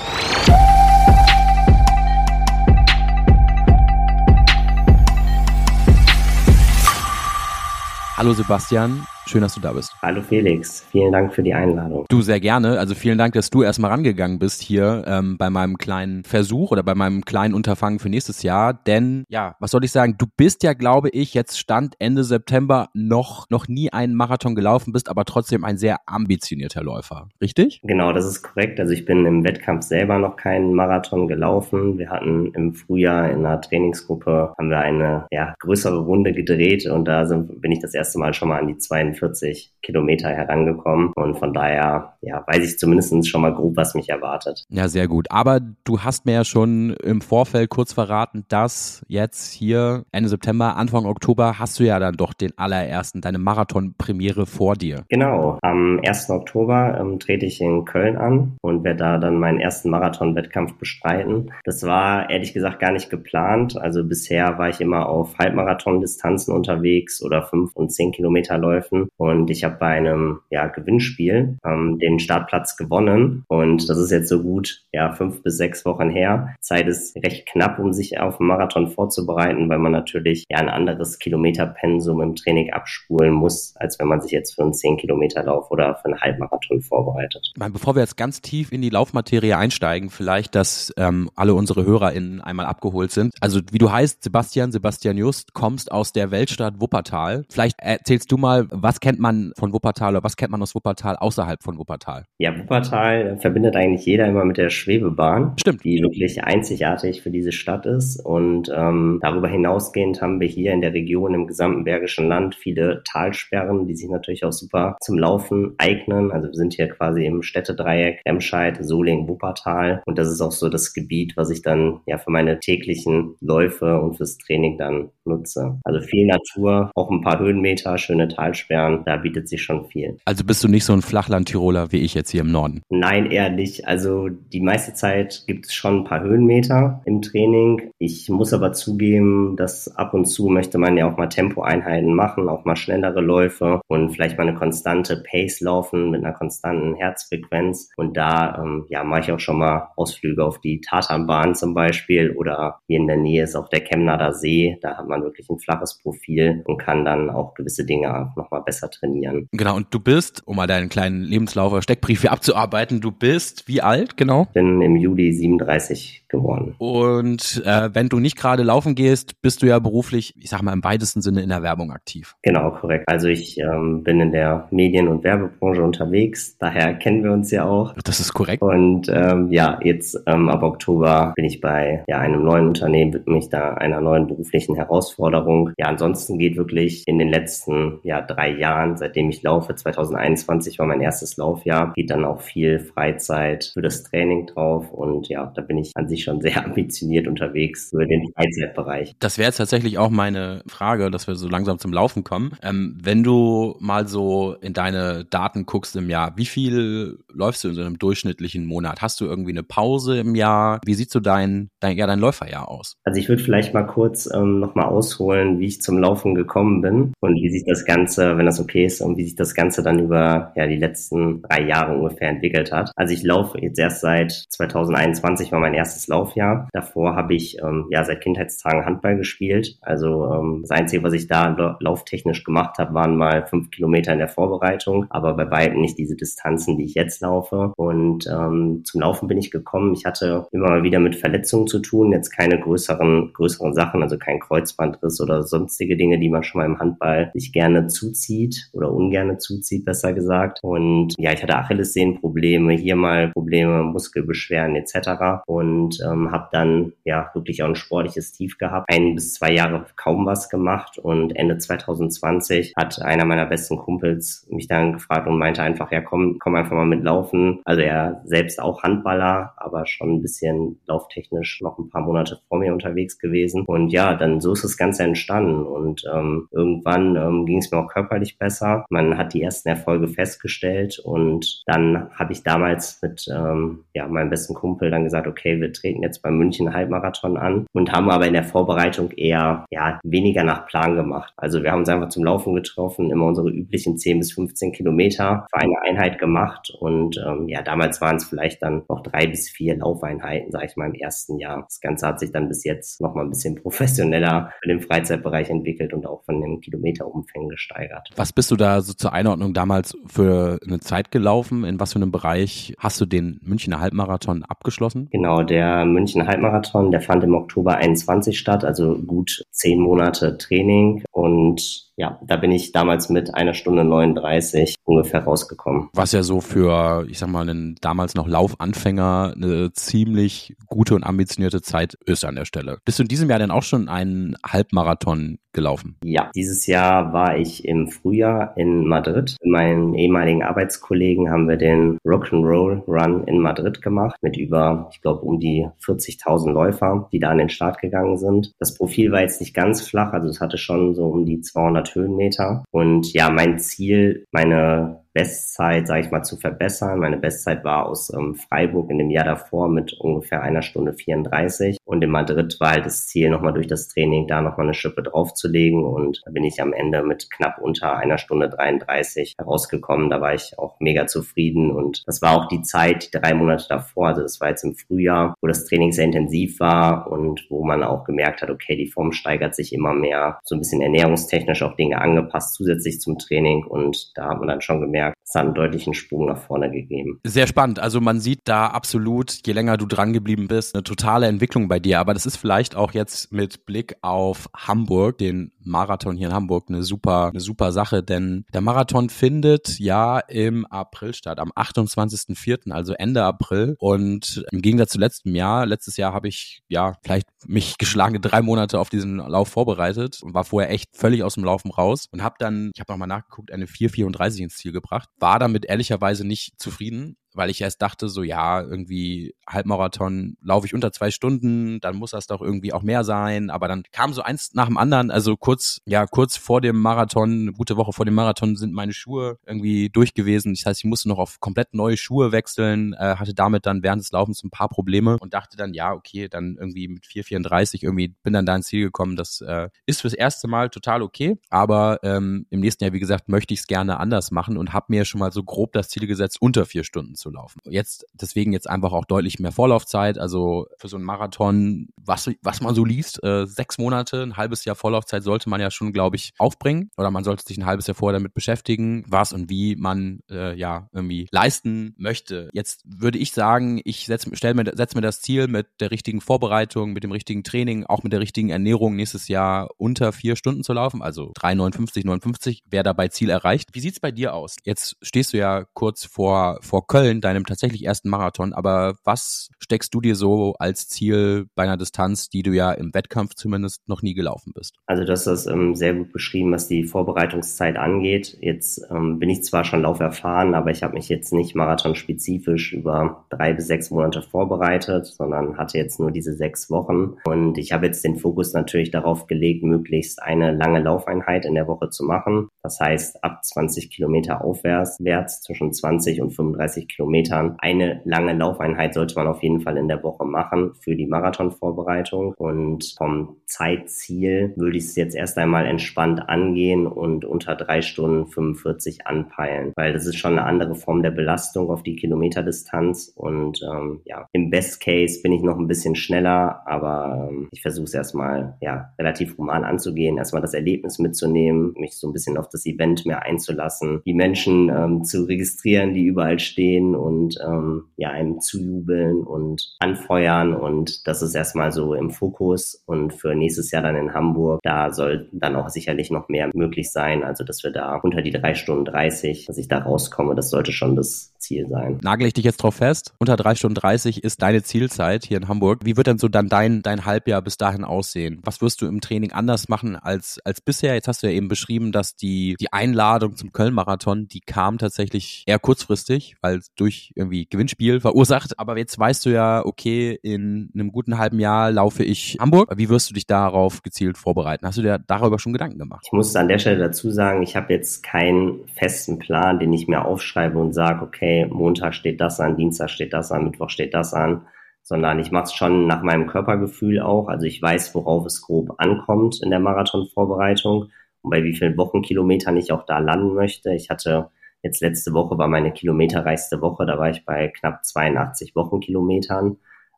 Hallo 8.17 8.33
Sebastian, 8.33 9.05
Schön, 9.27 9.41
dass 9.41 9.55
du 9.55 9.61
da 9.61 9.73
bist. 9.73 9.91
Hallo 10.03 10.21
Felix, 10.21 10.87
vielen 10.91 11.11
Dank 11.11 11.33
für 11.33 11.43
die 11.43 11.55
Einladung. 11.55 12.05
Du 12.11 12.21
sehr 12.21 12.41
gerne. 12.41 12.79
Also 12.79 12.95
vielen 12.95 13.17
Dank, 13.17 13.33
dass 13.33 13.49
du 13.49 13.63
erstmal 13.63 13.91
rangegangen 13.91 14.39
bist 14.39 14.61
hier 14.61 15.03
ähm, 15.07 15.39
bei 15.39 15.49
meinem 15.49 15.79
kleinen 15.79 16.25
Versuch 16.25 16.73
oder 16.73 16.83
bei 16.83 16.95
meinem 16.95 17.25
kleinen 17.25 17.55
Unterfangen 17.55 17.99
für 18.01 18.11
nächstes 18.11 18.43
Jahr. 18.43 18.75
Denn 18.75 19.25
ja, 19.29 19.57
was 19.61 19.71
soll 19.71 19.83
ich 19.83 19.93
sagen? 19.93 20.17
Du 20.19 20.27
bist 20.37 20.63
ja, 20.63 20.75
glaube 20.75 21.09
ich, 21.09 21.33
jetzt 21.33 21.59
Stand 21.59 21.95
Ende 22.01 22.23
September 22.23 22.91
noch 22.93 23.47
noch 23.49 23.67
nie 23.67 23.91
einen 23.91 24.15
Marathon 24.15 24.55
gelaufen, 24.55 24.93
bist 24.93 25.09
aber 25.09 25.25
trotzdem 25.25 25.65
ein 25.65 25.79
sehr 25.79 26.01
ambitionierter 26.05 26.83
Läufer, 26.83 27.29
richtig? 27.41 27.81
Genau, 27.83 28.13
das 28.13 28.27
ist 28.27 28.43
korrekt. 28.43 28.79
Also 28.79 28.93
ich 28.93 29.07
bin 29.07 29.25
im 29.25 29.43
Wettkampf 29.43 29.85
selber 29.85 30.19
noch 30.19 30.37
keinen 30.37 30.75
Marathon 30.75 31.29
gelaufen. 31.29 31.99
Wir 31.99 32.11
hatten 32.11 32.53
im 32.53 32.75
Frühjahr 32.75 33.31
in 33.31 33.39
einer 33.39 33.61
Trainingsgruppe 33.61 34.53
haben 34.59 34.69
wir 34.69 34.81
eine 34.81 35.27
ja, 35.31 35.55
größere 35.61 35.99
Runde 35.99 36.33
gedreht 36.33 36.87
und 36.87 37.07
da 37.07 37.25
sind, 37.25 37.63
bin 37.63 37.73
ich 37.73 37.81
das 37.81 37.95
erste 37.95 38.19
Mal 38.19 38.35
schon 38.35 38.49
mal 38.49 38.61
an 38.61 38.69
die 38.69 38.77
42 38.77 39.15
42 39.33 39.73
Kilometer 39.83 40.29
herangekommen. 40.29 41.13
Und 41.15 41.39
von 41.39 41.53
daher, 41.53 42.15
ja, 42.21 42.45
weiß 42.47 42.65
ich 42.65 42.79
zumindest 42.79 43.29
schon 43.29 43.43
mal 43.43 43.55
grob, 43.55 43.77
was 43.77 43.95
mich 43.95 44.09
erwartet. 44.09 44.65
Ja, 44.69 44.89
sehr 44.89 45.09
gut. 45.09 45.31
Aber 45.31 45.61
du 45.61 46.01
hast 46.01 46.27
mir 46.27 46.33
ja 46.33 46.45
schon 46.45 46.95
im 47.03 47.21
Vorfeld 47.21 47.71
kurz 47.71 47.93
verraten, 47.93 48.45
dass 48.49 49.03
jetzt 49.09 49.53
hier 49.53 50.05
Ende 50.13 50.29
September, 50.29 50.77
Anfang 50.77 51.07
Oktober 51.07 51.59
hast 51.59 51.79
du 51.79 51.85
ja 51.85 51.99
dann 51.99 52.15
doch 52.17 52.33
den 52.33 52.57
allerersten, 52.57 53.21
deine 53.21 53.39
Marathon-Premiere 53.39 54.47
vor 54.47 54.75
dir. 54.75 55.05
Genau. 55.09 55.59
Am 55.63 56.01
1. 56.05 56.31
Oktober 56.31 56.99
ähm, 56.99 57.19
trete 57.19 57.47
ich 57.47 57.61
in 57.61 57.85
Köln 57.85 58.17
an 58.17 58.57
und 58.63 58.85
werde 58.85 58.99
da 58.99 59.19
dann 59.19 59.39
meinen 59.39 59.61
ersten 59.61 59.91
Marathon-Wettkampf 59.91 60.79
bestreiten. 60.79 61.53
Das 61.65 61.83
war 61.83 62.31
ehrlich 62.31 62.55
gesagt 62.55 62.81
gar 62.81 62.93
nicht 62.93 63.11
geplant. 63.11 63.77
Also 63.77 64.05
bisher 64.05 64.59
war 64.59 64.71
ich 64.71 64.81
immer 64.81 65.09
auf 65.09 65.37
Halbmarathon-Distanzen 65.39 66.55
unterwegs 66.55 67.23
oder 67.23 67.43
5 67.43 67.73
und 67.75 67.93
10 67.93 68.13
Kilometer 68.13 68.57
Läufen 68.59 69.04
und 69.17 69.51
ich 69.51 69.65
habe 69.65 69.77
bei 69.79 69.89
einem 69.89 70.41
ja, 70.51 70.67
Gewinnspiel 70.67 71.59
ähm, 71.65 71.99
den 71.99 72.19
Startplatz 72.19 72.77
gewonnen 72.77 73.45
und 73.49 73.89
das 73.89 73.99
ist 73.99 74.11
jetzt 74.11 74.29
so 74.29 74.43
gut 74.43 74.83
ja 74.93 75.13
fünf 75.13 75.43
bis 75.43 75.57
sechs 75.57 75.85
Wochen 75.85 76.11
her. 76.11 76.55
Zeit 76.61 76.87
ist 76.89 77.17
recht 77.17 77.47
knapp, 77.47 77.79
um 77.79 77.93
sich 77.93 78.19
auf 78.21 78.41
einen 78.41 78.49
Marathon 78.49 78.89
vorzubereiten, 78.89 79.69
weil 79.69 79.79
man 79.79 79.93
natürlich 79.93 80.45
ja 80.49 80.59
ein 80.59 80.69
anderes 80.69 81.19
Kilometerpensum 81.19 82.21
im 82.21 82.35
Training 82.35 82.73
abspulen 82.73 83.33
muss, 83.33 83.75
als 83.77 83.99
wenn 83.99 84.09
man 84.09 84.21
sich 84.21 84.33
jetzt 84.33 84.55
für 84.55 84.63
einen 84.63 84.75
10 84.75 84.97
Kilometer 84.97 85.43
Lauf 85.43 85.71
oder 85.71 85.97
für 85.97 86.07
einen 86.07 86.21
Halbmarathon 86.21 86.81
vorbereitet. 86.81 87.53
Bevor 87.57 87.95
wir 87.95 88.01
jetzt 88.01 88.17
ganz 88.17 88.41
tief 88.41 88.73
in 88.73 88.83
die 88.83 88.91
Laufmaterie 88.91 89.55
einsteigen, 89.55 90.11
vielleicht, 90.11 90.55
dass 90.55 90.93
ähm, 90.97 91.31
alle 91.35 91.55
unsere 91.55 91.85
HörerInnen 91.85 92.41
einmal 92.41 92.67
abgeholt 92.67 93.11
sind. 93.11 93.33
Also 93.41 93.61
wie 93.71 93.79
du 93.79 93.91
heißt, 93.91 94.23
Sebastian, 94.23 94.73
Sebastian 94.73 95.17
Just, 95.17 95.55
kommst 95.55 95.93
aus 95.93 96.13
der 96.13 96.31
Weltstadt 96.31 96.81
Wuppertal. 96.81 97.45
Vielleicht 97.49 97.81
erzählst 97.81 98.31
du 98.33 98.37
mal, 98.37 98.67
was 98.71 98.94
kennt 99.01 99.19
man 99.19 99.53
von 99.59 99.73
Wuppertal 99.73 100.15
oder 100.15 100.25
was 100.25 100.37
kennt 100.37 100.51
man 100.51 100.63
aus 100.63 100.75
Wuppertal 100.75 101.17
außerhalb 101.17 101.63
von 101.63 101.79
Wuppertal? 101.79 102.25
Ja, 102.39 102.57
Wuppertal 102.59 103.39
verbindet 103.39 103.77
eigentlich 103.77 104.07
jeder 104.07 104.27
immer 104.27 104.45
mit 104.45 104.57
der 104.57 104.71
Schwebebahn. 104.71 105.55
Stimmt. 105.59 105.85
Die 105.85 106.01
wirklich 106.03 106.43
einzigartig 106.45 107.23
für 107.23 107.31
diese 107.31 107.53
Stadt 107.53 107.87
ist. 107.87 108.21
Und 108.25 108.71
ähm, 108.75 109.19
darüber 109.23 109.49
hinausgehend 109.49 110.21
haben 110.23 110.41
wir 110.41 110.49
hier 110.49 110.73
in 110.73 110.81
der 110.81 110.93
Region 110.93 111.35
im 111.35 111.47
gesamten 111.47 111.85
Bergischen 111.85 112.29
Land 112.29 112.55
viele 112.55 113.03
Talsperren, 113.05 113.87
die 113.87 113.95
sich 113.95 114.09
natürlich 114.09 114.45
auch 114.45 114.53
super 114.53 114.97
zum 115.01 115.19
Laufen 115.19 115.75
eignen. 115.79 116.31
Also 116.33 116.49
wir 116.49 116.55
sind 116.55 116.75
hier 116.75 116.89
quasi 116.89 117.25
im 117.25 117.43
Städtedreieck 117.43 118.21
Remscheid, 118.27 118.79
Solingen, 118.81 119.29
Wuppertal. 119.29 120.03
Und 120.07 120.19
das 120.19 120.29
ist 120.29 120.41
auch 120.41 120.53
so 120.53 120.69
das 120.69 120.93
Gebiet, 120.95 121.37
was 121.37 121.51
ich 121.51 121.63
dann 121.63 122.01
ja 122.07 122.19
für 122.19 122.31
meine 122.31 122.61
täglichen 122.61 123.37
Läufe 123.41 124.01
und 124.01 124.17
fürs 124.17 124.39
Training 124.39 124.79
dann 124.79 125.11
nutze. 125.25 125.79
Also 125.85 126.01
viel 126.01 126.27
Natur, 126.27 126.91
auch 126.95 127.11
ein 127.11 127.21
paar 127.21 127.39
Höhenmeter, 127.39 127.97
schöne 127.99 128.29
Talsperren 128.29 128.84
Insofern, 128.87 129.05
da 129.05 129.17
bietet 129.17 129.49
sich 129.49 129.63
schon 129.63 129.87
viel. 129.87 130.19
Also 130.25 130.45
bist 130.45 130.63
du 130.63 130.69
nicht 130.69 130.85
so 130.85 130.93
ein 130.93 131.03
Flachland-Tiroler 131.03 131.93
wie 131.93 132.01
ich 132.01 132.15
jetzt 132.15 132.31
hier 132.31 132.43
im 132.43 132.53
Norden? 132.53 132.83
Nein, 132.91 133.31
eher 133.31 133.51
nicht. 133.51 133.87
Also 133.87 134.29
die 134.29 134.61
meiste 134.61 134.95
Zeit 134.95 135.45
gibt 135.47 135.67
es 135.67 135.75
schon 135.75 136.01
ein 136.01 136.05
paar 136.05 136.23
Höhenmeter 136.23 137.03
im 137.07 137.23
Training. 137.23 137.91
Ich 137.99 138.29
muss 138.29 138.53
aber 138.53 138.73
zugeben, 138.73 139.57
dass 139.57 139.95
ab 139.97 140.15
und 140.15 140.27
zu 140.27 140.49
möchte 140.49 140.79
man 140.79 140.97
ja 140.97 141.11
auch 141.11 141.17
mal 141.17 141.29
Tempoeinheiten 141.29 142.15
machen, 142.15 142.49
auch 142.49 142.65
mal 142.65 142.77
schnellere 142.77 143.21
Läufe 143.21 143.81
und 143.89 144.11
vielleicht 144.11 144.37
mal 144.37 144.47
eine 144.47 144.59
konstante 144.59 145.23
Pace 145.23 145.61
laufen 145.61 146.11
mit 146.11 146.25
einer 146.25 146.35
konstanten 146.35 146.95
Herzfrequenz. 146.95 147.91
Und 147.97 148.17
da 148.17 148.63
ähm, 148.63 148.87
ja, 148.89 149.05
mache 149.05 149.21
ich 149.21 149.33
auch 149.33 149.41
schon 149.41 149.59
mal 149.59 149.89
Ausflüge 149.97 150.45
auf 150.45 150.61
die 150.61 150.81
Tatanbahn 150.81 151.55
zum 151.55 151.75
Beispiel 151.75 152.33
oder 152.33 152.81
hier 152.87 152.99
in 152.99 153.07
der 153.07 153.17
Nähe 153.17 153.45
ist 153.45 153.57
auch 153.57 153.69
der 153.69 153.81
Chemnader 153.81 154.33
See. 154.33 154.79
Da 154.83 154.97
hat 154.97 155.09
man 155.09 155.15
man 155.15 155.23
wirklich 155.25 155.49
ein 155.49 155.59
flaches 155.59 155.99
Profil 155.99 156.63
und 156.67 156.79
kann 156.79 157.05
dann 157.05 157.31
auch 157.31 157.55
gewisse 157.55 157.85
Dinge 157.85 158.33
nochmal 158.37 158.63
besser 158.63 158.74
trainieren. 158.81 159.49
Genau, 159.53 159.77
und 159.77 159.89
du 159.91 160.01
bist, 160.01 160.43
um 160.47 160.57
mal 160.57 160.67
deinen 160.67 160.89
kleinen 160.89 161.23
Lebenslauf 161.23 161.83
Steckbrief 161.83 162.23
hier 162.23 162.33
abzuarbeiten, 162.33 163.01
du 163.01 163.11
bist 163.11 163.69
wie 163.69 163.81
alt 163.81 164.17
genau? 164.17 164.47
Bin 164.53 164.81
im 164.83 164.97
Juli 164.97 165.33
37 165.33 166.24
geworden. 166.35 166.75
Und 166.79 167.63
äh, 167.65 167.91
wenn 167.93 168.09
du 168.09 168.19
nicht 168.19 168.37
gerade 168.37 168.63
laufen 168.63 168.95
gehst, 168.95 169.41
bist 169.41 169.63
du 169.63 169.67
ja 169.67 169.79
beruflich, 169.79 170.35
ich 170.39 170.51
sag 170.51 170.63
mal 170.63 170.73
im 170.73 170.85
weitesten 170.85 171.23
Sinne 171.23 171.43
in 171.43 171.49
der 171.49 171.63
Werbung 171.63 171.91
aktiv. 171.91 172.37
Genau, 172.43 172.71
korrekt. 172.71 173.05
Also 173.09 173.29
ich 173.29 173.59
ähm, 173.59 174.03
bin 174.03 174.21
in 174.21 174.33
der 174.33 174.69
Medien- 174.71 175.09
und 175.09 175.25
Werbebranche 175.25 175.83
unterwegs, 175.83 176.57
daher 176.59 176.95
kennen 176.95 177.23
wir 177.23 177.33
uns 177.33 177.51
ja 177.51 177.65
auch. 177.65 177.95
Das 178.05 178.21
ist 178.21 178.35
korrekt. 178.35 178.63
Und 178.63 179.09
ähm, 179.09 179.53
ja, 179.53 179.79
jetzt 179.83 180.21
ähm, 180.27 180.49
ab 180.49 180.63
Oktober 180.63 181.33
bin 181.37 181.45
ich 181.45 181.61
bei 181.61 182.05
ja, 182.09 182.19
einem 182.19 182.43
neuen 182.43 182.69
Unternehmen, 182.69 183.13
widme 183.13 183.35
mich 183.35 183.49
da 183.49 183.75
einer 183.75 184.01
neuen 184.01 184.27
beruflichen 184.27 184.75
Herausforderung. 184.75 185.71
Ja, 185.79 185.87
ansonsten 185.87 186.39
geht 186.39 186.57
wirklich 186.57 187.05
in 187.07 187.19
den 187.19 187.29
letzten 187.29 188.01
ja, 188.03 188.21
drei 188.21 188.51
Jahren, 188.51 188.97
seitdem 188.97 189.31
ich 189.31 189.43
laufe, 189.43 189.75
2021 189.75 190.79
war 190.79 190.87
mein 190.87 191.01
erstes 191.01 191.37
Laufjahr, 191.37 191.93
geht 191.95 192.11
dann 192.11 192.25
auch 192.25 192.41
viel 192.41 192.81
Freizeit 192.81 193.71
für 193.73 193.83
das 193.83 194.03
Training 194.05 194.47
drauf 194.47 194.93
und 194.93 195.29
ja, 195.29 195.53
da 195.55 195.63
bin 195.63 195.79
ich 195.79 195.93
an 195.95 196.09
sich 196.09 196.24
schon 196.25 196.41
sehr 196.41 196.57
ambitioniert 196.65 197.29
unterwegs 197.29 197.91
für 197.91 198.07
den 198.07 198.33
Freizeitbereich. 198.35 199.15
Das 199.21 199.39
wäre 199.39 199.49
jetzt 199.49 199.59
tatsächlich 199.59 199.99
auch 199.99 200.11
meine 200.11 200.63
Frage, 200.67 201.11
dass 201.11 201.27
wir 201.27 201.37
so 201.37 201.49
langsam 201.49 201.79
zum 201.79 201.93
Laufen 201.93 202.25
kommen. 202.25 202.57
Ähm, 202.63 202.99
wenn 203.03 203.23
du 203.23 203.77
mal 203.81 204.09
so 204.09 204.57
in 204.61 204.73
deine 204.73 205.25
Daten 205.25 205.67
guckst 205.67 205.97
im 205.97 206.11
Jahr, 206.11 206.37
wie 206.37 206.47
viel 206.47 207.19
läufst 207.35 207.65
du 207.65 207.69
in 207.69 207.75
so 207.75 207.83
einem 207.83 207.99
durchschnittlichen 207.99 208.67
Monat? 208.67 209.03
Hast 209.03 209.21
du 209.21 209.27
irgendwie 209.27 209.51
eine 209.51 209.63
Pause 209.63 210.19
im 210.19 210.35
Jahr? 210.35 210.81
Wie 210.85 210.95
sieht 210.95 211.11
so 211.11 211.21
dein, 211.21 211.69
dein, 211.81 211.97
ja, 211.97 212.07
dein 212.07 212.19
Läuferjahr 212.19 212.69
aus? 212.69 212.97
Also 213.05 213.21
ich 213.21 213.29
würde 213.29 213.43
vielleicht 213.43 213.75
mal 213.75 213.85
kurz 213.85 214.29
ähm, 214.33 214.61
nochmal 214.61 214.87
ausholen, 214.87 215.59
wie 215.59 215.67
ich 215.67 215.83
zum 215.83 215.99
Laufen 215.99 216.35
gekommen 216.35 216.81
bin 216.81 217.13
und 217.21 217.35
wie 217.35 217.51
sich 217.51 217.65
das 217.67 217.85
Ganze, 217.85 218.39
wenn 218.39 218.47
das 218.47 218.61
okay 218.61 218.87
ist, 218.87 219.01
und 219.01 219.17
wie 219.17 219.25
sich 219.25 219.35
das 219.35 219.55
Ganze 219.55 219.83
dann 219.83 219.99
über 219.99 220.53
ja, 220.57 220.67
die 220.67 220.77
letzten 220.77 221.43
drei 221.43 221.63
Jahre 221.63 221.97
ungefähr 221.97 222.29
entwickelt 222.29 222.73
hat. 222.73 222.91
Also 222.97 223.13
ich 223.13 223.23
laufe 223.23 223.61
jetzt 223.61 223.79
erst 223.79 224.01
seit 224.01 224.45
2021 224.51 225.53
war 225.53 225.61
mein 225.61 225.75
erstes 225.75 226.07
Laufjahr. 226.09 226.69
Davor 226.73 227.17
habe 227.17 227.35
ich 227.35 227.59
ähm, 227.63 227.87
ja 227.91 228.05
seit 228.05 228.21
Kindheitstagen 228.21 228.85
Handball 228.85 229.17
gespielt. 229.17 229.77
Also 229.81 230.33
ähm, 230.33 230.61
das 230.63 230.71
Einzige, 230.71 231.03
was 231.03 231.13
ich 231.13 231.27
da 231.27 231.77
lauftechnisch 231.81 232.45
gemacht 232.45 232.79
habe, 232.79 232.95
waren 232.95 233.17
mal 233.17 233.47
fünf 233.47 233.71
Kilometer 233.71 234.13
in 234.13 234.19
der 234.19 234.29
Vorbereitung, 234.29 235.07
aber 235.11 235.35
bei 235.35 235.51
weitem 235.51 235.81
nicht 235.81 235.99
diese 235.99 236.17
Distanzen, 236.17 236.77
die 236.77 236.85
ich 236.85 236.95
jetzt 236.95 237.23
laufe. 237.25 237.73
Und 237.77 238.27
ähm, 238.27 238.83
zum 238.85 239.01
Laufen 239.01 239.29
bin 239.29 239.39
ich 239.39 239.51
gekommen. 239.51 239.95
Ich 239.95 240.05
hatte 240.05 240.47
immer 240.53 240.69
mal 240.69 240.83
wieder 240.83 241.01
mit 241.01 241.17
Verletzungen 241.17 241.67
zu 241.67 241.81
tun, 241.81 242.13
jetzt 242.13 242.31
keine 242.31 242.61
größeren, 242.61 243.33
größeren 243.33 243.75
Sachen, 243.75 244.03
also 244.03 244.19
kein 244.19 244.41
Kreuzbandriss 244.41 245.21
oder 245.21 245.43
sonstige 245.43 245.97
Dinge, 245.97 246.19
die 246.19 246.29
man 246.29 246.43
schon 246.43 246.61
mal 246.61 246.67
im 246.67 246.79
Handball 246.79 247.31
sich 247.35 247.53
gerne 247.53 247.87
zuzieht 247.87 248.71
oder 248.73 248.93
ungerne 248.93 249.39
zuzieht, 249.39 249.85
besser 249.85 250.13
gesagt. 250.13 250.61
Und 250.63 251.15
ja, 251.19 251.33
ich 251.33 251.43
hatte 251.43 251.57
Achillessehnenprobleme, 251.57 252.75
hier 252.75 252.97
mal 252.97 253.31
Probleme, 253.33 253.83
Muskelbeschwerden 253.83 254.77
etc. 254.77 255.45
Und 255.47 255.99
ähm, 256.05 256.31
habe 256.31 256.49
dann 256.53 256.93
ja 257.05 257.31
wirklich 257.35 257.63
auch 257.63 257.69
ein 257.69 257.77
sportliches 257.77 258.33
Tief 258.33 258.59
gehabt. 258.59 258.87
Ein 258.93 259.15
bis 259.15 259.35
zwei 259.35 259.53
Jahre 259.53 259.87
kaum 259.97 260.27
was 260.27 260.51
gemacht 260.51 260.99
und 260.99 261.35
Ende 261.37 261.59
2020 261.59 262.75
hat 262.77 263.01
einer 263.03 263.25
meiner 263.25 263.47
besten 263.47 263.79
Kumpels 263.79 264.47
mich 264.51 264.69
dann 264.69 264.93
gefragt 264.93 265.27
und 265.27 265.39
meinte 265.39 265.63
einfach, 265.63 265.91
ja 265.91 266.01
komm, 266.01 266.39
komm 266.39 266.55
einfach 266.55 266.73
mal 266.73 266.85
mitlaufen. 267.15 267.61
Also 267.65 267.83
er 267.83 268.23
selbst 268.25 268.61
auch 268.61 268.83
Handballer, 268.83 269.53
aber 269.57 269.87
schon 269.87 270.15
ein 270.15 270.23
bisschen 270.23 270.81
lauftechnisch 270.87 271.61
noch 271.61 271.79
ein 271.79 271.89
paar 271.89 272.03
Monate 272.03 272.41
vor 272.49 272.59
mir 272.59 272.73
unterwegs 272.73 273.19
gewesen. 273.19 273.65
Und 273.67 273.91
ja, 273.91 274.15
dann 274.15 274.41
so 274.41 274.53
ist 274.53 274.65
das 274.65 274.77
Ganze 274.77 275.05
entstanden 275.05 275.65
und 275.65 276.03
ähm, 276.13 276.49
irgendwann 276.51 277.17
ähm, 277.17 277.47
ging 277.47 277.59
es 277.59 277.71
mir 277.71 277.79
auch 277.79 277.89
körperlich 277.89 278.39
besser. 278.39 278.85
Man 278.91 279.17
hat 279.17 279.35
die 279.35 279.43
ersten 279.43 279.69
Erfolge 279.69 280.09
festgestellt 280.09 280.99
und 280.99 281.63
dann 281.67 282.11
habe 282.15 282.33
ich 282.33 282.43
damals 282.43 283.01
mit 283.03 283.27
ähm, 283.33 283.85
ja, 283.95 284.07
meinem 284.09 284.31
besten 284.31 284.55
Kumpel 284.55 284.91
dann 284.91 285.05
gesagt, 285.05 285.27
okay, 285.27 285.61
wir 285.61 285.73
treten 285.73 286.03
jetzt 286.03 286.23
beim 286.23 286.39
München 286.39 286.73
Halbmarathon 286.73 287.37
an 287.37 287.67
und 287.73 287.93
haben 287.93 288.11
aber 288.11 288.27
in 288.27 288.33
der 288.33 288.45
Vorbereitung 288.45 289.11
eher 289.13 289.65
ja, 289.71 290.01
weniger 290.05 290.45
nach 290.45 290.67
Plan 290.67 290.97
gemacht. 290.97 291.33
Also 291.37 291.63
wir 291.63 291.73
haben 291.73 291.81
uns 291.81 291.89
einfach 291.89 292.09
zum 292.09 292.25
Laufen 292.25 292.55
getroffen, 292.55 293.11
immer 293.11 293.27
unsere 293.27 293.51
üblichen 293.51 293.97
10 293.97 294.19
bis 294.19 294.33
15 294.33 294.73
Kilometer 294.73 295.47
für 295.51 295.61
eine 295.61 295.75
Einheit 295.83 296.19
gemacht 296.19 296.75
und 296.81 297.04
ähm, 297.17 297.49
ja, 297.49 297.63
damals 297.63 298.01
waren 298.01 298.17
es 298.17 298.25
vielleicht 298.25 298.63
dann 298.63 298.83
noch 298.89 299.03
drei 299.03 299.27
bis 299.27 299.49
vier 299.49 299.77
Laufeinheiten, 299.77 300.51
sage 300.51 300.67
ich 300.67 300.77
mal, 300.77 300.87
im 300.87 300.95
ersten 300.95 301.39
Jahr. 301.39 301.65
Das 301.65 301.81
Ganze 301.81 302.07
hat 302.07 302.21
sich 302.21 302.33
dann 302.33 302.49
bis 302.49 302.65
jetzt 302.65 303.01
noch 303.01 303.15
mal 303.15 303.23
ein 303.25 303.31
bisschen 303.31 303.55
professioneller 303.63 304.51
für 304.63 304.69
den 304.69 304.81
Freizeitbereich 304.81 305.51
entwickelt 305.51 305.93
und 305.93 306.07
auch 306.07 306.25
von 306.25 306.41
den 306.41 306.61
Kilometerumfängen 306.61 307.49
gesteigert. 307.49 308.11
Was 308.17 308.33
bist 308.33 308.51
du 308.51 308.57
da 308.57 308.81
so 308.81 308.93
zur 308.93 309.13
Einordnung 309.13 309.55
damals 309.55 309.97
für 310.07 310.59
eine 310.67 310.81
Zeit 310.81 311.11
gelaufen? 311.11 311.65
In 311.65 311.81
was 311.81 311.93
für 311.93 311.99
einem 311.99 312.13
Bereich 312.13 312.75
hast 312.79 313.01
du 313.01 313.07
den 313.07 313.41
Münchner 313.43 313.81
Halbmarathon 313.81 314.43
abgeschlossen? 314.45 315.09
Genau, 315.11 315.43
der 315.43 315.85
Münchner 315.85 316.27
Halbmarathon, 316.27 316.91
der 316.91 317.01
fand 317.01 317.25
im 317.25 317.35
Oktober 317.35 317.77
21 317.77 318.39
statt, 318.39 318.65
also 318.65 318.97
gut 318.99 319.45
zehn 319.51 319.81
Monate 319.81 320.37
Training 320.39 321.05
und 321.11 321.93
ja, 321.97 322.19
da 322.27 322.37
bin 322.37 322.51
ich 322.51 322.73
damals 322.73 323.09
mit 323.09 323.35
einer 323.35 323.55
Stunde 323.55 323.85
39 323.85 324.77
ungefähr 324.85 325.25
rausgekommen. 325.25 325.89
Was 325.93 326.13
ja 326.13 326.23
so 326.23 326.41
für, 326.41 327.07
ich 327.09 327.19
sag 327.19 327.29
mal, 327.29 327.49
einen 327.49 327.77
damals 327.81 328.15
noch 328.15 328.27
Laufanfänger 328.27 329.35
eine 329.37 329.73
ziemlich 329.73 330.57
gute 330.67 330.95
und 330.95 331.05
ambitionierte 331.05 331.63
Zeit 331.63 331.95
ist 332.07 332.25
an 332.25 332.37
der 332.37 332.45
Stelle. 332.45 332.79
Bist 332.85 332.99
du 332.99 333.03
in 333.05 333.09
diesem 333.09 333.31
Jahr 333.31 333.39
denn 333.39 333.51
auch 333.51 333.63
schon 333.63 333.89
einen 333.89 334.37
Halbmarathon 334.45 335.39
gelaufen? 335.53 335.97
Ja, 336.05 336.31
dieses 336.35 336.67
Jahr 336.67 337.13
war 337.13 337.39
ich 337.39 337.65
im 337.65 337.89
Frühjahr 337.89 338.57
in 338.57 338.87
Madrid. 338.87 339.37
Mit 339.41 339.53
meinen 339.53 339.95
ehemaligen 339.95 340.43
Arbeitskollegen 340.43 341.31
haben 341.31 341.49
wir 341.49 341.57
den 341.57 341.99
Rock'n'Roll 342.05 342.83
Run 342.87 343.25
in 343.25 343.39
Madrid 343.39 343.81
gemacht 343.81 344.17
mit 344.21 344.37
über, 344.37 344.91
ich 344.93 345.01
glaube, 345.01 345.21
um 345.21 345.39
die 345.39 345.67
40.000 345.83 346.51
Läufer, 346.51 347.09
die 347.13 347.21
da 347.21 347.31
an 347.31 347.39
den 347.39 347.49
Start 347.49 347.81
gegangen 347.81 348.19
sind. 348.19 348.53
Das 348.59 348.75
Profil 348.75 349.13
war 349.13 349.21
jetzt 349.21 349.41
nicht 349.41 349.55
ganz 349.55 349.81
flach, 349.87 350.13
also 350.13 350.29
es 350.29 350.41
hatte 350.41 350.59
schon 350.59 350.95
so 350.95 351.07
um 351.07 351.25
die 351.25 351.41
200 351.41 351.84
Höhenmeter. 351.93 352.65
Und 352.71 353.13
ja, 353.13 353.31
mein 353.31 353.59
Ziel, 353.59 354.27
meine 354.31 355.04
Bestzeit, 355.15 355.87
sage 355.87 356.01
ich 356.01 356.11
mal, 356.11 356.25
zu 356.25 356.37
verbessern. 356.37 356.99
Meine 356.99 357.17
Bestzeit 357.17 357.65
war 357.65 357.87
aus 357.87 358.13
ähm, 358.13 358.35
Freiburg 358.35 358.91
in 358.91 358.99
dem 358.99 359.11
Jahr 359.11 359.25
davor 359.25 359.69
mit 359.69 359.93
ungefähr 359.93 360.43
einer 360.43 360.61
Stunde 360.61 360.93
34. 360.93 361.79
Und 361.85 362.03
in 362.03 362.11
Madrid 362.11 362.57
war 362.59 362.73
halt 362.73 362.85
das 362.85 363.07
Ziel, 363.07 363.31
nochmal 363.31 363.53
durch 363.53 363.69
das 363.69 363.87
Training 363.87 364.27
da 364.27 364.43
nochmal 364.43 364.67
eine 364.67 364.75
Schippe 364.75 365.05
draufzulegen. 365.05 365.85
Und 365.85 366.21
da 366.25 366.33
bin 366.33 366.43
ich 366.43 366.61
am 366.61 366.73
Ende 366.73 367.05
mit 367.05 367.31
knapp 367.31 367.61
unter 367.61 367.97
einer 367.97 368.19
Stunde 368.19 368.49
33 368.49 369.35
herausgekommen. 369.39 370.11
Da 370.11 370.21
war 370.21 370.35
ich 370.35 370.59
auch 370.59 370.81
mega 370.81 371.07
zufrieden. 371.07 371.71
Und 371.71 372.03
das 372.09 372.21
war 372.21 372.37
auch 372.37 372.49
die 372.49 372.63
Zeit, 372.63 373.05
die 373.07 373.17
drei 373.17 373.35
Monate 373.35 373.67
davor. 373.69 374.09
Also 374.09 374.23
das 374.23 374.41
war 374.41 374.49
jetzt 374.49 374.65
im 374.65 374.75
Frühjahr, 374.75 375.37
wo 375.41 375.47
das 375.47 375.65
Training 375.65 375.93
sehr 375.93 376.07
intensiv 376.07 376.59
war 376.59 377.09
und 377.09 377.47
wo 377.51 377.65
man 377.65 377.85
auch 377.85 378.03
gemerkt 378.03 378.43
hat, 378.43 378.51
okay, 378.51 378.75
die 378.77 378.91
Form 378.91 379.13
steigert 379.13 379.55
sich 379.55 379.73
immer 379.73 379.95
mehr. 379.95 380.41
So 380.43 380.57
ein 380.57 380.59
bisschen 380.59 380.83
ernährungstechnisch 380.83 381.63
auch 381.63 381.77
Dinge 381.77 382.01
angepasst 382.01 382.55
zusätzlich 382.55 383.01
zum 383.01 383.17
Training. 383.17 383.65
Und 383.65 384.11
da 384.17 384.31
hat 384.31 384.39
man 384.41 384.49
dann 384.49 384.61
schon 384.61 384.81
gemerkt, 384.81 385.04
gemerkt, 385.05 385.19
es 385.25 385.35
hat 385.35 385.47
einen 385.47 385.55
deutlichen 385.55 385.95
Sprung 385.95 386.27
nach 386.27 386.39
vorne 386.39 386.71
gegeben. 386.71 387.21
Sehr 387.25 387.47
spannend. 387.47 387.79
Also 387.79 388.01
man 388.01 388.21
sieht 388.21 388.43
da 388.45 388.67
absolut, 388.69 389.47
je 389.47 389.53
länger 389.53 389.77
du 389.77 389.87
dran 389.87 390.13
geblieben 390.13 390.49
bist, 390.49 390.75
eine 390.75 390.85
totale 390.85 391.27
Entwicklung 391.27 391.69
bei 391.69 391.79
dir. 391.79 392.01
Aber 392.01 392.15
das 392.15 392.27
ist 392.27 392.37
vielleicht 392.37 392.77
auch 392.77 392.93
jetzt 392.93 393.33
mit 393.33 393.67
Blick 393.67 393.97
auf 394.03 394.49
Hamburg, 394.55 395.19
den 395.19 395.53
Marathon 395.61 396.17
hier 396.17 396.29
in 396.29 396.35
Hamburg, 396.35 396.67
eine 396.69 396.83
super, 396.83 397.29
eine 397.29 397.41
super 397.41 397.73
Sache, 397.73 398.03
denn 398.03 398.45
der 398.53 398.61
Marathon 398.61 399.09
findet 399.09 399.79
ja 399.79 400.19
im 400.19 400.67
April 400.67 401.15
statt, 401.15 401.39
am 401.39 401.51
28.04., 401.53 402.71
also 402.71 402.93
Ende 402.95 403.25
April. 403.25 403.77
Und 403.79 404.45
im 404.53 404.61
Gegensatz 404.61 404.93
zu 404.93 404.99
letztem 404.99 405.35
Jahr, 405.35 405.67
letztes 405.67 405.97
Jahr 405.97 406.13
habe 406.13 406.29
ich 406.29 406.63
ja 406.69 406.95
vielleicht 407.03 407.29
mich 407.47 407.79
geschlagene 407.79 408.21
drei 408.21 408.43
Monate 408.43 408.79
auf 408.79 408.91
diesen 408.91 409.17
Lauf 409.17 409.49
vorbereitet 409.49 410.21
und 410.23 410.35
war 410.35 410.45
vorher 410.45 410.71
echt 410.71 410.97
völlig 410.97 411.23
aus 411.23 411.35
dem 411.35 411.45
Laufen 411.45 411.71
raus 411.71 412.07
und 412.11 412.23
habe 412.23 412.37
dann, 412.39 412.71
ich 412.75 412.81
habe 412.81 412.93
nochmal 412.93 413.09
nachgeguckt, 413.09 413.51
eine 413.53 413.67
4,34 413.67 414.43
ins 414.43 414.57
Ziel 414.57 414.73
gebracht 414.73 414.94
gebracht, 414.95 415.11
war 415.19 415.39
damit 415.39 415.67
ehrlicherweise 415.67 416.27
nicht 416.27 416.61
zufrieden, 416.61 417.17
weil 417.35 417.51
ich 417.51 417.61
erst 417.61 417.83
dachte, 417.83 418.09
so 418.09 418.23
ja, 418.23 418.63
irgendwie 418.63 419.35
Halbmarathon 419.47 420.37
laufe 420.41 420.67
ich 420.67 420.75
unter 420.75 420.93
zwei 420.93 421.11
Stunden, 421.11 421.81
dann 421.81 421.97
muss 421.97 422.13
das 422.13 422.27
doch 422.27 422.41
irgendwie 422.41 422.73
auch 422.73 422.83
mehr 422.83 423.05
sein. 423.05 423.51
Aber 423.51 423.69
dann 423.69 423.83
kam 423.93 424.13
so 424.13 424.23
eins 424.23 424.55
nach 424.55 424.67
dem 424.67 424.79
anderen, 424.79 425.11
also 425.11 425.37
kurz, 425.37 425.81
ja, 425.85 426.07
kurz 426.07 426.37
vor 426.37 426.61
dem 426.61 426.81
Marathon, 426.81 427.31
eine 427.31 427.53
gute 427.53 427.77
Woche 427.77 427.93
vor 427.93 428.05
dem 428.05 428.15
Marathon 428.15 428.57
sind 428.57 428.73
meine 428.73 428.93
Schuhe 428.93 429.39
irgendwie 429.47 429.91
durch 429.91 430.15
gewesen. 430.15 430.55
Das 430.55 430.65
heißt, 430.65 430.81
ich 430.81 430.85
musste 430.85 431.09
noch 431.09 431.19
auf 431.19 431.41
komplett 431.41 431.75
neue 431.75 431.97
Schuhe 431.97 432.33
wechseln, 432.33 432.95
äh, 432.95 433.17
hatte 433.17 433.35
damit 433.35 433.67
dann 433.67 433.83
während 433.83 434.03
des 434.03 434.13
Laufens 434.13 434.43
ein 434.45 434.51
paar 434.51 434.69
Probleme 434.69 435.19
und 435.19 435.35
dachte 435.35 435.57
dann, 435.57 435.75
ja, 435.75 435.93
okay, 435.93 436.29
dann 436.29 436.57
irgendwie 436.59 436.89
mit 436.89 437.05
4,34 437.05 437.83
irgendwie 437.83 438.09
bin 438.23 438.33
dann 438.33 438.47
da 438.47 438.55
ins 438.55 438.67
Ziel 438.67 438.85
gekommen. 438.85 439.17
Das 439.17 439.41
äh, 439.41 439.69
ist 439.87 440.03
fürs 440.03 440.15
erste 440.15 440.47
Mal 440.49 440.71
total 440.71 441.03
okay. 441.03 441.37
Aber 441.51 441.99
ähm, 442.03 442.47
im 442.51 442.61
nächsten 442.61 442.85
Jahr, 442.85 442.93
wie 442.93 443.01
gesagt, 443.01 443.29
möchte 443.29 443.55
ich 443.55 443.61
es 443.61 443.67
gerne 443.67 443.99
anders 443.99 444.31
machen 444.31 444.57
und 444.57 444.73
habe 444.73 444.87
mir 444.89 445.05
schon 445.05 445.19
mal 445.19 445.33
so 445.33 445.43
grob 445.43 445.73
das 445.73 445.89
Ziel 445.89 446.07
gesetzt, 446.07 446.39
unter 446.41 446.67
vier 446.67 446.85
Stunden 446.85 447.15
zu 447.25 447.31
laufen. 447.31 447.61
Jetzt 447.65 448.07
deswegen 448.13 448.53
jetzt 448.53 448.69
einfach 448.69 448.93
auch 448.93 449.07
deutlich 449.07 449.39
mehr 449.39 449.51
Vorlaufzeit. 449.51 450.19
Also 450.19 450.67
für 450.77 450.89
so 450.89 450.97
einen 450.97 451.07
Marathon, 451.07 451.89
was, 451.97 452.31
was 452.43 452.61
man 452.61 452.75
so 452.75 452.85
liest, 452.85 453.23
äh, 453.25 453.47
sechs 453.47 453.79
Monate, 453.79 454.23
ein 454.23 454.37
halbes 454.37 454.65
Jahr 454.65 454.77
Vorlaufzeit 454.77 455.23
sollte 455.23 455.49
man 455.49 455.61
ja 455.61 455.71
schon, 455.71 455.93
glaube 455.93 456.17
ich, 456.17 456.35
aufbringen. 456.39 456.91
Oder 456.99 457.11
man 457.11 457.25
sollte 457.25 457.45
sich 457.45 457.57
ein 457.57 457.67
halbes 457.67 457.87
Jahr 457.87 457.95
vorher 457.95 458.19
damit 458.19 458.35
beschäftigen, 458.35 459.05
was 459.09 459.33
und 459.33 459.49
wie 459.49 459.75
man 459.77 460.21
äh, 460.31 460.55
ja 460.57 460.89
irgendwie 460.93 461.27
leisten 461.31 461.95
möchte. 461.97 462.51
Jetzt 462.53 462.83
würde 462.85 463.19
ich 463.19 463.33
sagen, 463.33 463.81
ich 463.85 464.05
setze 464.05 464.29
mir, 464.29 464.37
setz 464.37 464.95
mir 464.95 465.01
das 465.01 465.23
Ziel 465.23 465.49
mit 465.49 465.69
der 465.81 465.91
richtigen 465.91 466.21
Vorbereitung, 466.21 466.93
mit 466.93 467.05
dem 467.05 467.13
richtigen 467.13 467.43
Training, 467.43 467.87
auch 467.87 468.03
mit 468.03 468.13
der 468.13 468.21
richtigen 468.21 468.51
Ernährung 468.51 468.97
nächstes 468.97 469.29
Jahr 469.29 469.71
unter 469.79 470.13
vier 470.13 470.37
Stunden 470.37 470.63
zu 470.63 470.75
laufen, 470.75 471.01
also 471.01 471.33
3,59, 471.39 472.05
59, 472.05 472.65
wer 472.69 472.83
dabei 472.83 473.09
Ziel 473.09 473.31
erreicht. 473.31 473.71
Wie 473.73 473.81
sieht's 473.81 474.01
bei 474.01 474.11
dir 474.11 474.35
aus? 474.35 474.57
Jetzt 474.65 474.97
stehst 475.01 475.33
du 475.33 475.39
ja 475.39 475.65
kurz 475.73 476.05
vor, 476.05 476.59
vor 476.61 476.87
Köln, 476.87 477.14
deinem 477.21 477.45
tatsächlich 477.45 477.85
ersten 477.85 478.09
Marathon, 478.09 478.53
aber 478.53 478.95
was 479.05 479.51
steckst 479.59 479.95
du 479.95 480.01
dir 480.01 480.15
so 480.15 480.55
als 480.59 480.89
Ziel 480.89 481.47
bei 481.55 481.65
einer 481.65 481.77
Distanz, 481.77 482.29
die 482.29 482.43
du 482.43 482.53
ja 482.53 482.73
im 482.73 482.95
Wettkampf 482.95 483.35
zumindest 483.35 483.89
noch 483.89 484.03
nie 484.03 484.15
gelaufen 484.15 484.53
bist? 484.55 484.77
Also 484.87 485.05
das 485.05 485.27
ähm, 485.47 485.75
sehr 485.75 485.95
gut 485.95 486.13
beschrieben, 486.13 486.53
was 486.53 486.69
die 486.69 486.85
Vorbereitungszeit 486.85 487.77
angeht. 487.77 488.37
Jetzt 488.41 488.83
ähm, 488.91 489.19
bin 489.19 489.31
ich 489.31 489.45
zwar 489.45 489.65
schon 489.65 489.83
lauferfahren, 489.83 490.55
aber 490.55 490.71
ich 490.71 490.83
habe 490.83 490.95
mich 490.95 491.09
jetzt 491.09 491.33
nicht 491.33 491.55
marathonspezifisch 491.55 492.73
über 492.73 493.27
drei 493.31 493.53
bis 493.53 493.67
sechs 493.67 493.91
Monate 493.91 494.23
vorbereitet, 494.23 495.07
sondern 495.07 495.57
hatte 495.59 495.79
jetzt 495.79 496.01
nur 496.01 496.11
diese 496.11 496.35
sechs 496.35 496.71
Wochen. 496.71 497.17
Und 497.25 497.59
ich 497.59 497.73
habe 497.73 497.87
jetzt 497.87 498.05
den 498.05 498.17
Fokus 498.17 498.53
natürlich 498.53 498.91
darauf 498.91 499.27
gelegt, 499.27 499.65
möglichst 499.65 500.23
eine 500.23 500.53
lange 500.53 500.81
Laufeinheit 500.81 501.45
in 501.45 501.55
der 501.55 501.67
Woche 501.67 501.91
zu 501.91 502.05
machen. 502.05 502.49
Das 502.63 502.81
heißt, 502.81 503.23
ab 503.23 503.45
20 503.45 503.91
Kilometer 503.91 504.45
aufwärts, 504.45 504.99
wärts, 505.01 505.41
zwischen 505.43 505.73
20 505.73 506.21
und 506.21 506.31
35 506.31 506.89
Kilometern. 507.05 507.57
Eine 507.59 508.01
lange 508.05 508.33
Laufeinheit 508.33 508.95
sollte 508.95 509.15
man 509.17 509.27
auf 509.27 509.43
jeden 509.43 509.61
Fall 509.61 509.77
in 509.77 509.89
der 509.89 510.03
Woche 510.03 510.25
machen 510.25 510.73
für 510.81 510.97
die 510.97 511.07
Marathonvorbereitung. 511.07 512.35
Und 512.37 512.95
vom 512.97 513.37
Zeitziel 513.47 514.55
würde 514.57 514.79
ich 514.79 514.85
es 514.85 514.97
jetzt 514.97 515.15
erst 515.15 515.37
einmal 515.39 515.67
entspannt 515.67 516.29
angehen 516.29 516.87
und 516.87 517.25
unter 517.25 517.55
drei 517.55 517.83
Stunden 517.83 518.27
45 518.27 519.07
anpeilen, 519.07 519.73
weil 519.77 519.93
das 519.93 520.07
ist 520.07 520.17
schon 520.17 520.33
eine 520.33 520.45
andere 520.45 520.75
Form 520.75 521.03
der 521.03 521.11
Belastung 521.11 521.71
auf 521.71 521.83
die 521.83 521.97
Kilometerdistanz. 521.97 523.13
Und 523.15 523.61
ähm, 523.63 524.01
ja, 524.05 524.27
im 524.33 524.51
Best 524.51 524.81
Case 524.81 525.21
bin 525.23 525.33
ich 525.33 525.43
noch 525.43 525.59
ein 525.59 525.69
bisschen 525.69 525.95
schneller, 525.95 526.63
aber 526.67 527.29
ähm, 527.31 527.49
ich 527.53 527.63
versuche 527.63 527.85
es 527.85 527.95
erstmal 527.95 528.57
ja 528.61 528.91
relativ 528.99 529.37
human 529.37 529.65
anzugehen, 529.65 530.17
erstmal 530.17 530.43
das 530.43 530.55
Erlebnis 530.55 530.99
mitzunehmen, 530.99 531.75
mich 531.77 531.97
so 531.97 532.09
ein 532.09 532.13
bisschen 532.13 532.39
auf 532.39 532.49
das 532.49 532.67
Event 532.67 533.05
mehr 533.07 533.23
einzulassen, 533.23 534.01
die 534.07 534.15
Menschen 534.15 534.71
ähm, 534.71 535.05
zu 535.05 535.25
registrieren, 535.25 535.95
die 535.95 536.05
überall 536.05 536.39
stehen 536.39 536.84
und 536.93 537.39
ähm, 537.41 537.85
ja, 537.97 538.11
einem 538.11 538.41
zujubeln 538.41 539.23
und 539.23 539.77
anfeuern. 539.79 540.55
Und 540.55 541.07
das 541.07 541.23
ist 541.23 541.35
erstmal 541.35 541.71
so 541.71 541.95
im 541.95 542.11
Fokus. 542.11 542.83
Und 542.87 543.15
für 543.15 543.35
nächstes 543.37 543.71
Jahr 543.71 543.83
dann 543.83 543.97
in 543.97 544.13
Hamburg, 544.13 544.61
da 544.65 544.93
soll 544.93 545.29
dann 545.33 545.55
auch 545.55 545.69
sicherlich 545.69 546.11
noch 546.11 546.29
mehr 546.29 546.51
möglich 546.53 546.91
sein. 546.91 547.23
Also, 547.23 547.45
dass 547.45 547.63
wir 547.63 547.71
da 547.71 547.97
unter 547.97 548.23
die 548.23 548.33
drei 548.33 548.55
Stunden 548.55 548.85
30, 548.85 549.47
dass 549.47 549.59
ich 549.59 549.69
da 549.69 549.79
rauskomme, 549.79 550.35
das 550.35 550.51
sollte 550.51 550.73
schon 550.73 550.97
das 550.97 551.34
Ziel 551.45 551.69
sein. 551.69 551.99
Nagel 552.03 552.27
ich 552.27 552.33
dich 552.35 552.45
jetzt 552.45 552.59
drauf 552.59 552.77
fest? 552.77 553.15
Unter 553.19 553.37
drei 553.37 553.55
Stunden 553.55 553.75
30 553.75 554.25
ist 554.25 554.43
deine 554.43 554.63
Zielzeit 554.63 555.25
hier 555.25 555.37
in 555.37 555.49
Hamburg. 555.49 555.81
Wie 555.85 555.97
wird 555.97 556.07
denn 556.07 556.19
so 556.19 556.29
dann 556.29 556.49
dein, 556.49 556.83
dein 556.83 557.05
Halbjahr 557.05 557.43
bis 557.43 557.59
dahin 557.59 557.85
aussehen? 557.85 558.41
Was 558.45 558.61
wirst 558.61 558.81
du 558.83 558.87
im 558.87 559.01
Training 559.01 559.33
anders 559.33 559.69
machen 559.69 559.97
als, 559.97 560.41
als 560.45 560.61
bisher? 560.61 560.95
Jetzt 560.95 561.09
hast 561.09 561.23
du 561.23 561.27
ja 561.27 561.33
eben 561.33 561.49
beschrieben, 561.49 561.93
dass 561.93 562.17
die, 562.17 562.57
die 562.59 562.73
Einladung 562.73 563.37
zum 563.37 563.53
Köln-Marathon, 563.53 564.29
die 564.29 564.41
kam 564.41 564.79
tatsächlich 564.79 565.45
eher 565.47 565.59
kurzfristig, 565.59 566.37
weil 566.41 566.61
durch 566.77 567.13
irgendwie 567.15 567.47
Gewinnspiel 567.47 568.01
verursacht. 568.01 568.59
Aber 568.59 568.79
jetzt 568.79 568.99
weißt 568.99 569.27
du 569.27 569.31
ja, 569.31 569.65
okay, 569.65 570.19
in 570.23 570.71
einem 570.75 570.93
guten 570.93 571.19
halben 571.19 571.39
Jahr 571.39 571.71
laufe 571.71 572.03
ich 572.03 572.39
Hamburg. 572.41 572.73
Wie 572.77 572.89
wirst 572.89 573.11
du 573.11 573.15
dich 573.15 573.27
darauf 573.27 573.83
gezielt 573.83 574.17
vorbereiten? 574.17 574.67
Hast 574.67 574.79
du 574.79 574.83
dir 574.83 574.99
darüber 574.99 575.39
schon 575.39 575.53
Gedanken 575.53 575.79
gemacht? 575.79 576.03
Ich 576.07 576.13
muss 576.13 576.35
an 576.37 576.49
der 576.49 576.59
Stelle 576.59 576.79
dazu 576.79 577.11
sagen, 577.11 577.43
ich 577.43 577.57
habe 577.57 577.73
jetzt 577.73 578.03
keinen 578.03 578.67
festen 578.75 579.19
Plan, 579.19 579.59
den 579.59 579.73
ich 579.73 579.89
mir 579.89 580.05
aufschreibe 580.05 580.59
und 580.59 580.73
sage, 580.73 581.03
okay, 581.03 581.34
Montag 581.47 581.95
steht 581.95 582.21
das 582.21 582.41
an, 582.41 582.57
Dienstag 582.57 582.91
steht 582.91 583.13
das 583.13 583.33
an, 583.33 583.45
Mittwoch 583.45 583.71
steht 583.71 583.95
das 583.95 584.15
an, 584.15 584.47
sondern 584.83 585.19
ich 585.19 585.31
mache 585.31 585.45
es 585.45 585.55
schon 585.55 585.87
nach 585.87 586.03
meinem 586.03 586.27
Körpergefühl 586.27 587.01
auch. 587.01 587.29
Also 587.29 587.47
ich 587.47 587.61
weiß, 587.61 587.95
worauf 587.95 588.27
es 588.27 588.43
grob 588.43 588.75
ankommt 588.79 589.41
in 589.43 589.51
der 589.51 589.61
Marathonvorbereitung 589.61 590.91
und 591.23 591.31
bei 591.31 591.43
wie 591.43 591.55
vielen 591.55 591.77
Wochenkilometern 591.77 592.57
ich 592.57 592.73
auch 592.73 592.85
da 592.85 592.99
landen 592.99 593.35
möchte. 593.35 593.73
Ich 593.73 593.91
hatte 593.91 594.31
jetzt 594.63 594.81
letzte 594.81 595.13
Woche 595.13 595.39
war 595.39 595.49
meine 595.49 595.73
kilometerreichste 595.73 596.61
Woche, 596.61 596.87
da 596.87 596.99
war 596.99 597.11
ich 597.11 597.25
bei 597.25 597.49
knapp 597.49 597.85
82 597.85 598.55
Wochenkilometern. 598.55 599.59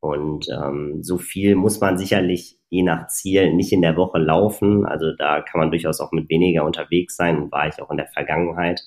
Und 0.00 0.46
ähm, 0.48 1.02
so 1.02 1.18
viel 1.18 1.56
muss 1.56 1.80
man 1.80 1.98
sicherlich 1.98 2.58
je 2.68 2.82
nach 2.82 3.08
Ziel 3.08 3.52
nicht 3.54 3.72
in 3.72 3.82
der 3.82 3.96
Woche 3.96 4.18
laufen. 4.18 4.86
Also 4.86 5.12
da 5.16 5.40
kann 5.40 5.60
man 5.60 5.70
durchaus 5.70 6.00
auch 6.00 6.12
mit 6.12 6.28
weniger 6.28 6.64
unterwegs 6.64 7.16
sein 7.16 7.42
und 7.42 7.52
war 7.52 7.66
ich 7.66 7.82
auch 7.82 7.90
in 7.90 7.96
der 7.96 8.06
Vergangenheit. 8.06 8.82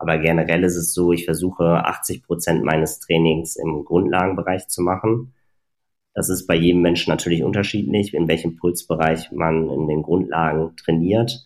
Aber 0.00 0.16
generell 0.16 0.64
ist 0.64 0.76
es 0.76 0.94
so, 0.94 1.12
ich 1.12 1.26
versuche 1.26 1.84
80 1.84 2.22
Prozent 2.22 2.64
meines 2.64 3.00
Trainings 3.00 3.56
im 3.56 3.84
Grundlagenbereich 3.84 4.66
zu 4.66 4.80
machen. 4.80 5.34
Das 6.14 6.30
ist 6.30 6.46
bei 6.46 6.54
jedem 6.54 6.80
Menschen 6.80 7.10
natürlich 7.10 7.44
unterschiedlich, 7.44 8.14
in 8.14 8.26
welchem 8.26 8.56
Pulsbereich 8.56 9.30
man 9.30 9.68
in 9.68 9.88
den 9.88 10.02
Grundlagen 10.02 10.74
trainiert. 10.76 11.44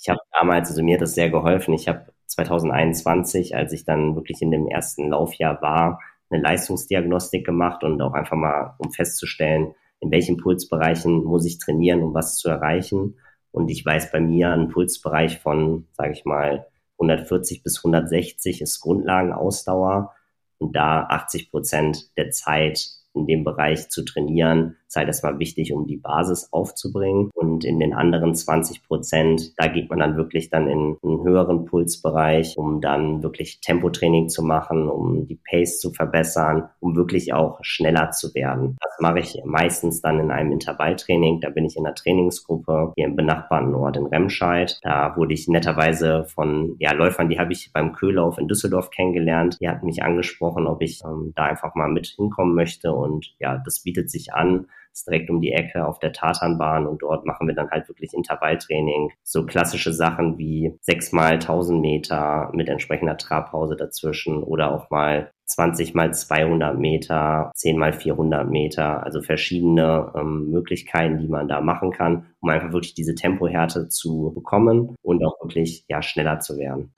Ich 0.00 0.08
habe 0.08 0.18
damals, 0.32 0.70
also 0.70 0.82
mir 0.82 0.94
hat 0.94 1.02
das 1.02 1.14
sehr 1.14 1.28
geholfen. 1.28 1.74
Ich 1.74 1.88
habe 1.88 2.06
2021, 2.24 3.54
als 3.54 3.74
ich 3.74 3.84
dann 3.84 4.14
wirklich 4.14 4.40
in 4.40 4.50
dem 4.50 4.66
ersten 4.66 5.10
Laufjahr 5.10 5.60
war, 5.60 6.00
eine 6.30 6.40
Leistungsdiagnostik 6.40 7.44
gemacht 7.44 7.84
und 7.84 8.00
auch 8.00 8.14
einfach 8.14 8.36
mal, 8.36 8.76
um 8.78 8.92
festzustellen, 8.92 9.74
in 10.00 10.10
welchen 10.10 10.38
Pulsbereichen 10.38 11.22
muss 11.22 11.44
ich 11.44 11.58
trainieren, 11.58 12.02
um 12.02 12.14
was 12.14 12.38
zu 12.38 12.48
erreichen. 12.48 13.18
Und 13.50 13.70
ich 13.70 13.84
weiß 13.84 14.10
bei 14.10 14.20
mir 14.20 14.48
einen 14.52 14.70
Pulsbereich 14.70 15.38
von, 15.38 15.86
sage 15.92 16.12
ich 16.12 16.24
mal, 16.24 16.66
140 17.00 17.62
bis 17.62 17.78
160 17.78 18.60
ist 18.60 18.80
Grundlagenausdauer. 18.80 20.14
Und 20.58 20.76
da 20.76 21.04
80 21.08 21.50
Prozent 21.50 22.16
der 22.16 22.30
Zeit 22.30 22.86
in 23.14 23.26
dem 23.26 23.44
Bereich 23.44 23.88
zu 23.88 24.04
trainieren, 24.04 24.76
sei 24.90 25.04
das 25.04 25.22
mal 25.22 25.38
wichtig, 25.38 25.72
um 25.72 25.86
die 25.86 25.96
Basis 25.96 26.48
aufzubringen. 26.50 27.30
Und 27.34 27.64
in 27.64 27.78
den 27.78 27.94
anderen 27.94 28.34
20 28.34 28.82
Prozent, 28.82 29.52
da 29.56 29.68
geht 29.68 29.88
man 29.88 30.00
dann 30.00 30.16
wirklich 30.16 30.50
dann 30.50 30.66
in 30.66 30.96
einen 31.02 31.22
höheren 31.22 31.64
Pulsbereich, 31.64 32.56
um 32.56 32.80
dann 32.80 33.22
wirklich 33.22 33.60
Tempotraining 33.60 34.28
zu 34.28 34.42
machen, 34.42 34.88
um 34.88 35.26
die 35.26 35.38
Pace 35.48 35.78
zu 35.78 35.92
verbessern, 35.92 36.68
um 36.80 36.96
wirklich 36.96 37.32
auch 37.32 37.60
schneller 37.62 38.10
zu 38.10 38.34
werden. 38.34 38.76
Das 38.82 38.96
mache 38.98 39.20
ich 39.20 39.40
meistens 39.44 40.00
dann 40.00 40.18
in 40.18 40.32
einem 40.32 40.52
Intervalltraining. 40.52 41.40
Da 41.40 41.50
bin 41.50 41.64
ich 41.64 41.76
in 41.76 41.86
einer 41.86 41.94
Trainingsgruppe 41.94 42.92
hier 42.96 43.06
im 43.06 43.14
benachbarten 43.14 43.74
Ort 43.76 43.96
in 43.96 44.06
Remscheid. 44.06 44.78
Da 44.82 45.16
wurde 45.16 45.34
ich 45.34 45.46
netterweise 45.46 46.24
von 46.24 46.74
ja, 46.80 46.92
Läufern, 46.92 47.28
die 47.28 47.38
habe 47.38 47.52
ich 47.52 47.72
beim 47.72 47.92
Köhlauf 47.92 48.38
in 48.38 48.48
Düsseldorf 48.48 48.90
kennengelernt. 48.90 49.56
Die 49.60 49.68
hatten 49.68 49.86
mich 49.86 50.02
angesprochen, 50.02 50.66
ob 50.66 50.82
ich 50.82 51.00
ähm, 51.04 51.32
da 51.36 51.44
einfach 51.44 51.76
mal 51.76 51.88
mit 51.88 52.08
hinkommen 52.08 52.56
möchte 52.56 52.92
und 52.92 53.34
ja, 53.38 53.58
das 53.64 53.84
bietet 53.84 54.10
sich 54.10 54.34
an. 54.34 54.66
Ist 55.00 55.06
direkt 55.06 55.30
um 55.30 55.40
die 55.40 55.52
Ecke 55.52 55.86
auf 55.86 55.98
der 55.98 56.12
Tatanbahn 56.12 56.86
und 56.86 57.00
dort 57.00 57.24
machen 57.24 57.48
wir 57.48 57.54
dann 57.54 57.70
halt 57.70 57.88
wirklich 57.88 58.12
Intervalltraining. 58.12 59.12
So 59.22 59.46
klassische 59.46 59.94
Sachen 59.94 60.36
wie 60.36 60.76
sechs 60.82 61.10
mal 61.10 61.32
1000 61.32 61.80
Meter 61.80 62.50
mit 62.52 62.68
entsprechender 62.68 63.16
Trabpause 63.16 63.76
dazwischen 63.76 64.42
oder 64.42 64.74
auch 64.74 64.90
mal 64.90 65.30
20 65.46 65.94
mal 65.94 66.12
200 66.12 66.78
Meter, 66.78 67.50
10 67.54 67.78
mal 67.78 67.94
400 67.94 68.48
Meter, 68.48 69.02
also 69.02 69.22
verschiedene 69.22 70.12
ähm, 70.14 70.50
Möglichkeiten, 70.50 71.18
die 71.18 71.28
man 71.28 71.48
da 71.48 71.62
machen 71.62 71.92
kann, 71.92 72.26
um 72.40 72.50
einfach 72.50 72.72
wirklich 72.72 72.92
diese 72.92 73.14
Tempohärte 73.14 73.88
zu 73.88 74.32
bekommen 74.34 74.94
und 75.02 75.24
auch 75.24 75.40
wirklich 75.42 75.86
ja 75.88 76.02
schneller 76.02 76.40
zu 76.40 76.58
werden. 76.58 76.92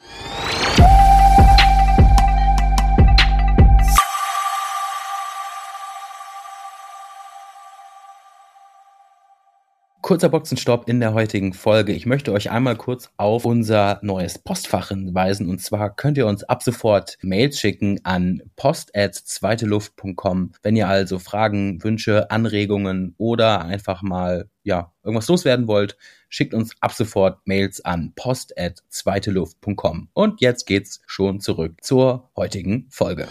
Kurzer 10.03 10.29
Boxenstopp 10.29 10.89
in 10.89 10.99
der 10.99 11.15
heutigen 11.15 11.53
Folge. 11.53 11.93
Ich 11.93 12.07
möchte 12.07 12.33
euch 12.33 12.51
einmal 12.51 12.75
kurz 12.75 13.13
auf 13.19 13.45
unser 13.45 14.01
neues 14.03 14.37
Postfach 14.37 14.89
hinweisen. 14.89 15.49
Und 15.49 15.61
zwar 15.61 15.95
könnt 15.95 16.19
ihr 16.19 16.27
uns 16.27 16.43
ab 16.43 16.65
sofort 16.65 17.19
Mails 17.23 17.61
schicken 17.61 18.01
an 18.03 18.43
post@zweiteluft.com. 18.57 20.55
Wenn 20.61 20.75
ihr 20.75 20.89
also 20.89 21.21
Fragen, 21.21 21.85
Wünsche, 21.85 22.33
Anregungen 22.33 23.15
oder 23.17 23.65
einfach 23.65 24.03
mal 24.03 24.51
ja, 24.65 24.93
irgendwas 25.05 25.29
loswerden 25.29 25.69
wollt, 25.69 25.97
schickt 26.29 26.53
uns 26.53 26.75
ab 26.81 26.91
sofort 26.93 27.39
Mails 27.47 27.85
an 27.85 28.13
post@zweiteluft.com. 28.17 30.09
Und 30.15 30.41
jetzt 30.41 30.67
geht's 30.67 31.01
schon 31.07 31.39
zurück 31.41 31.77
zur 31.81 32.29
heutigen 32.37 32.89
Folge. 32.91 33.29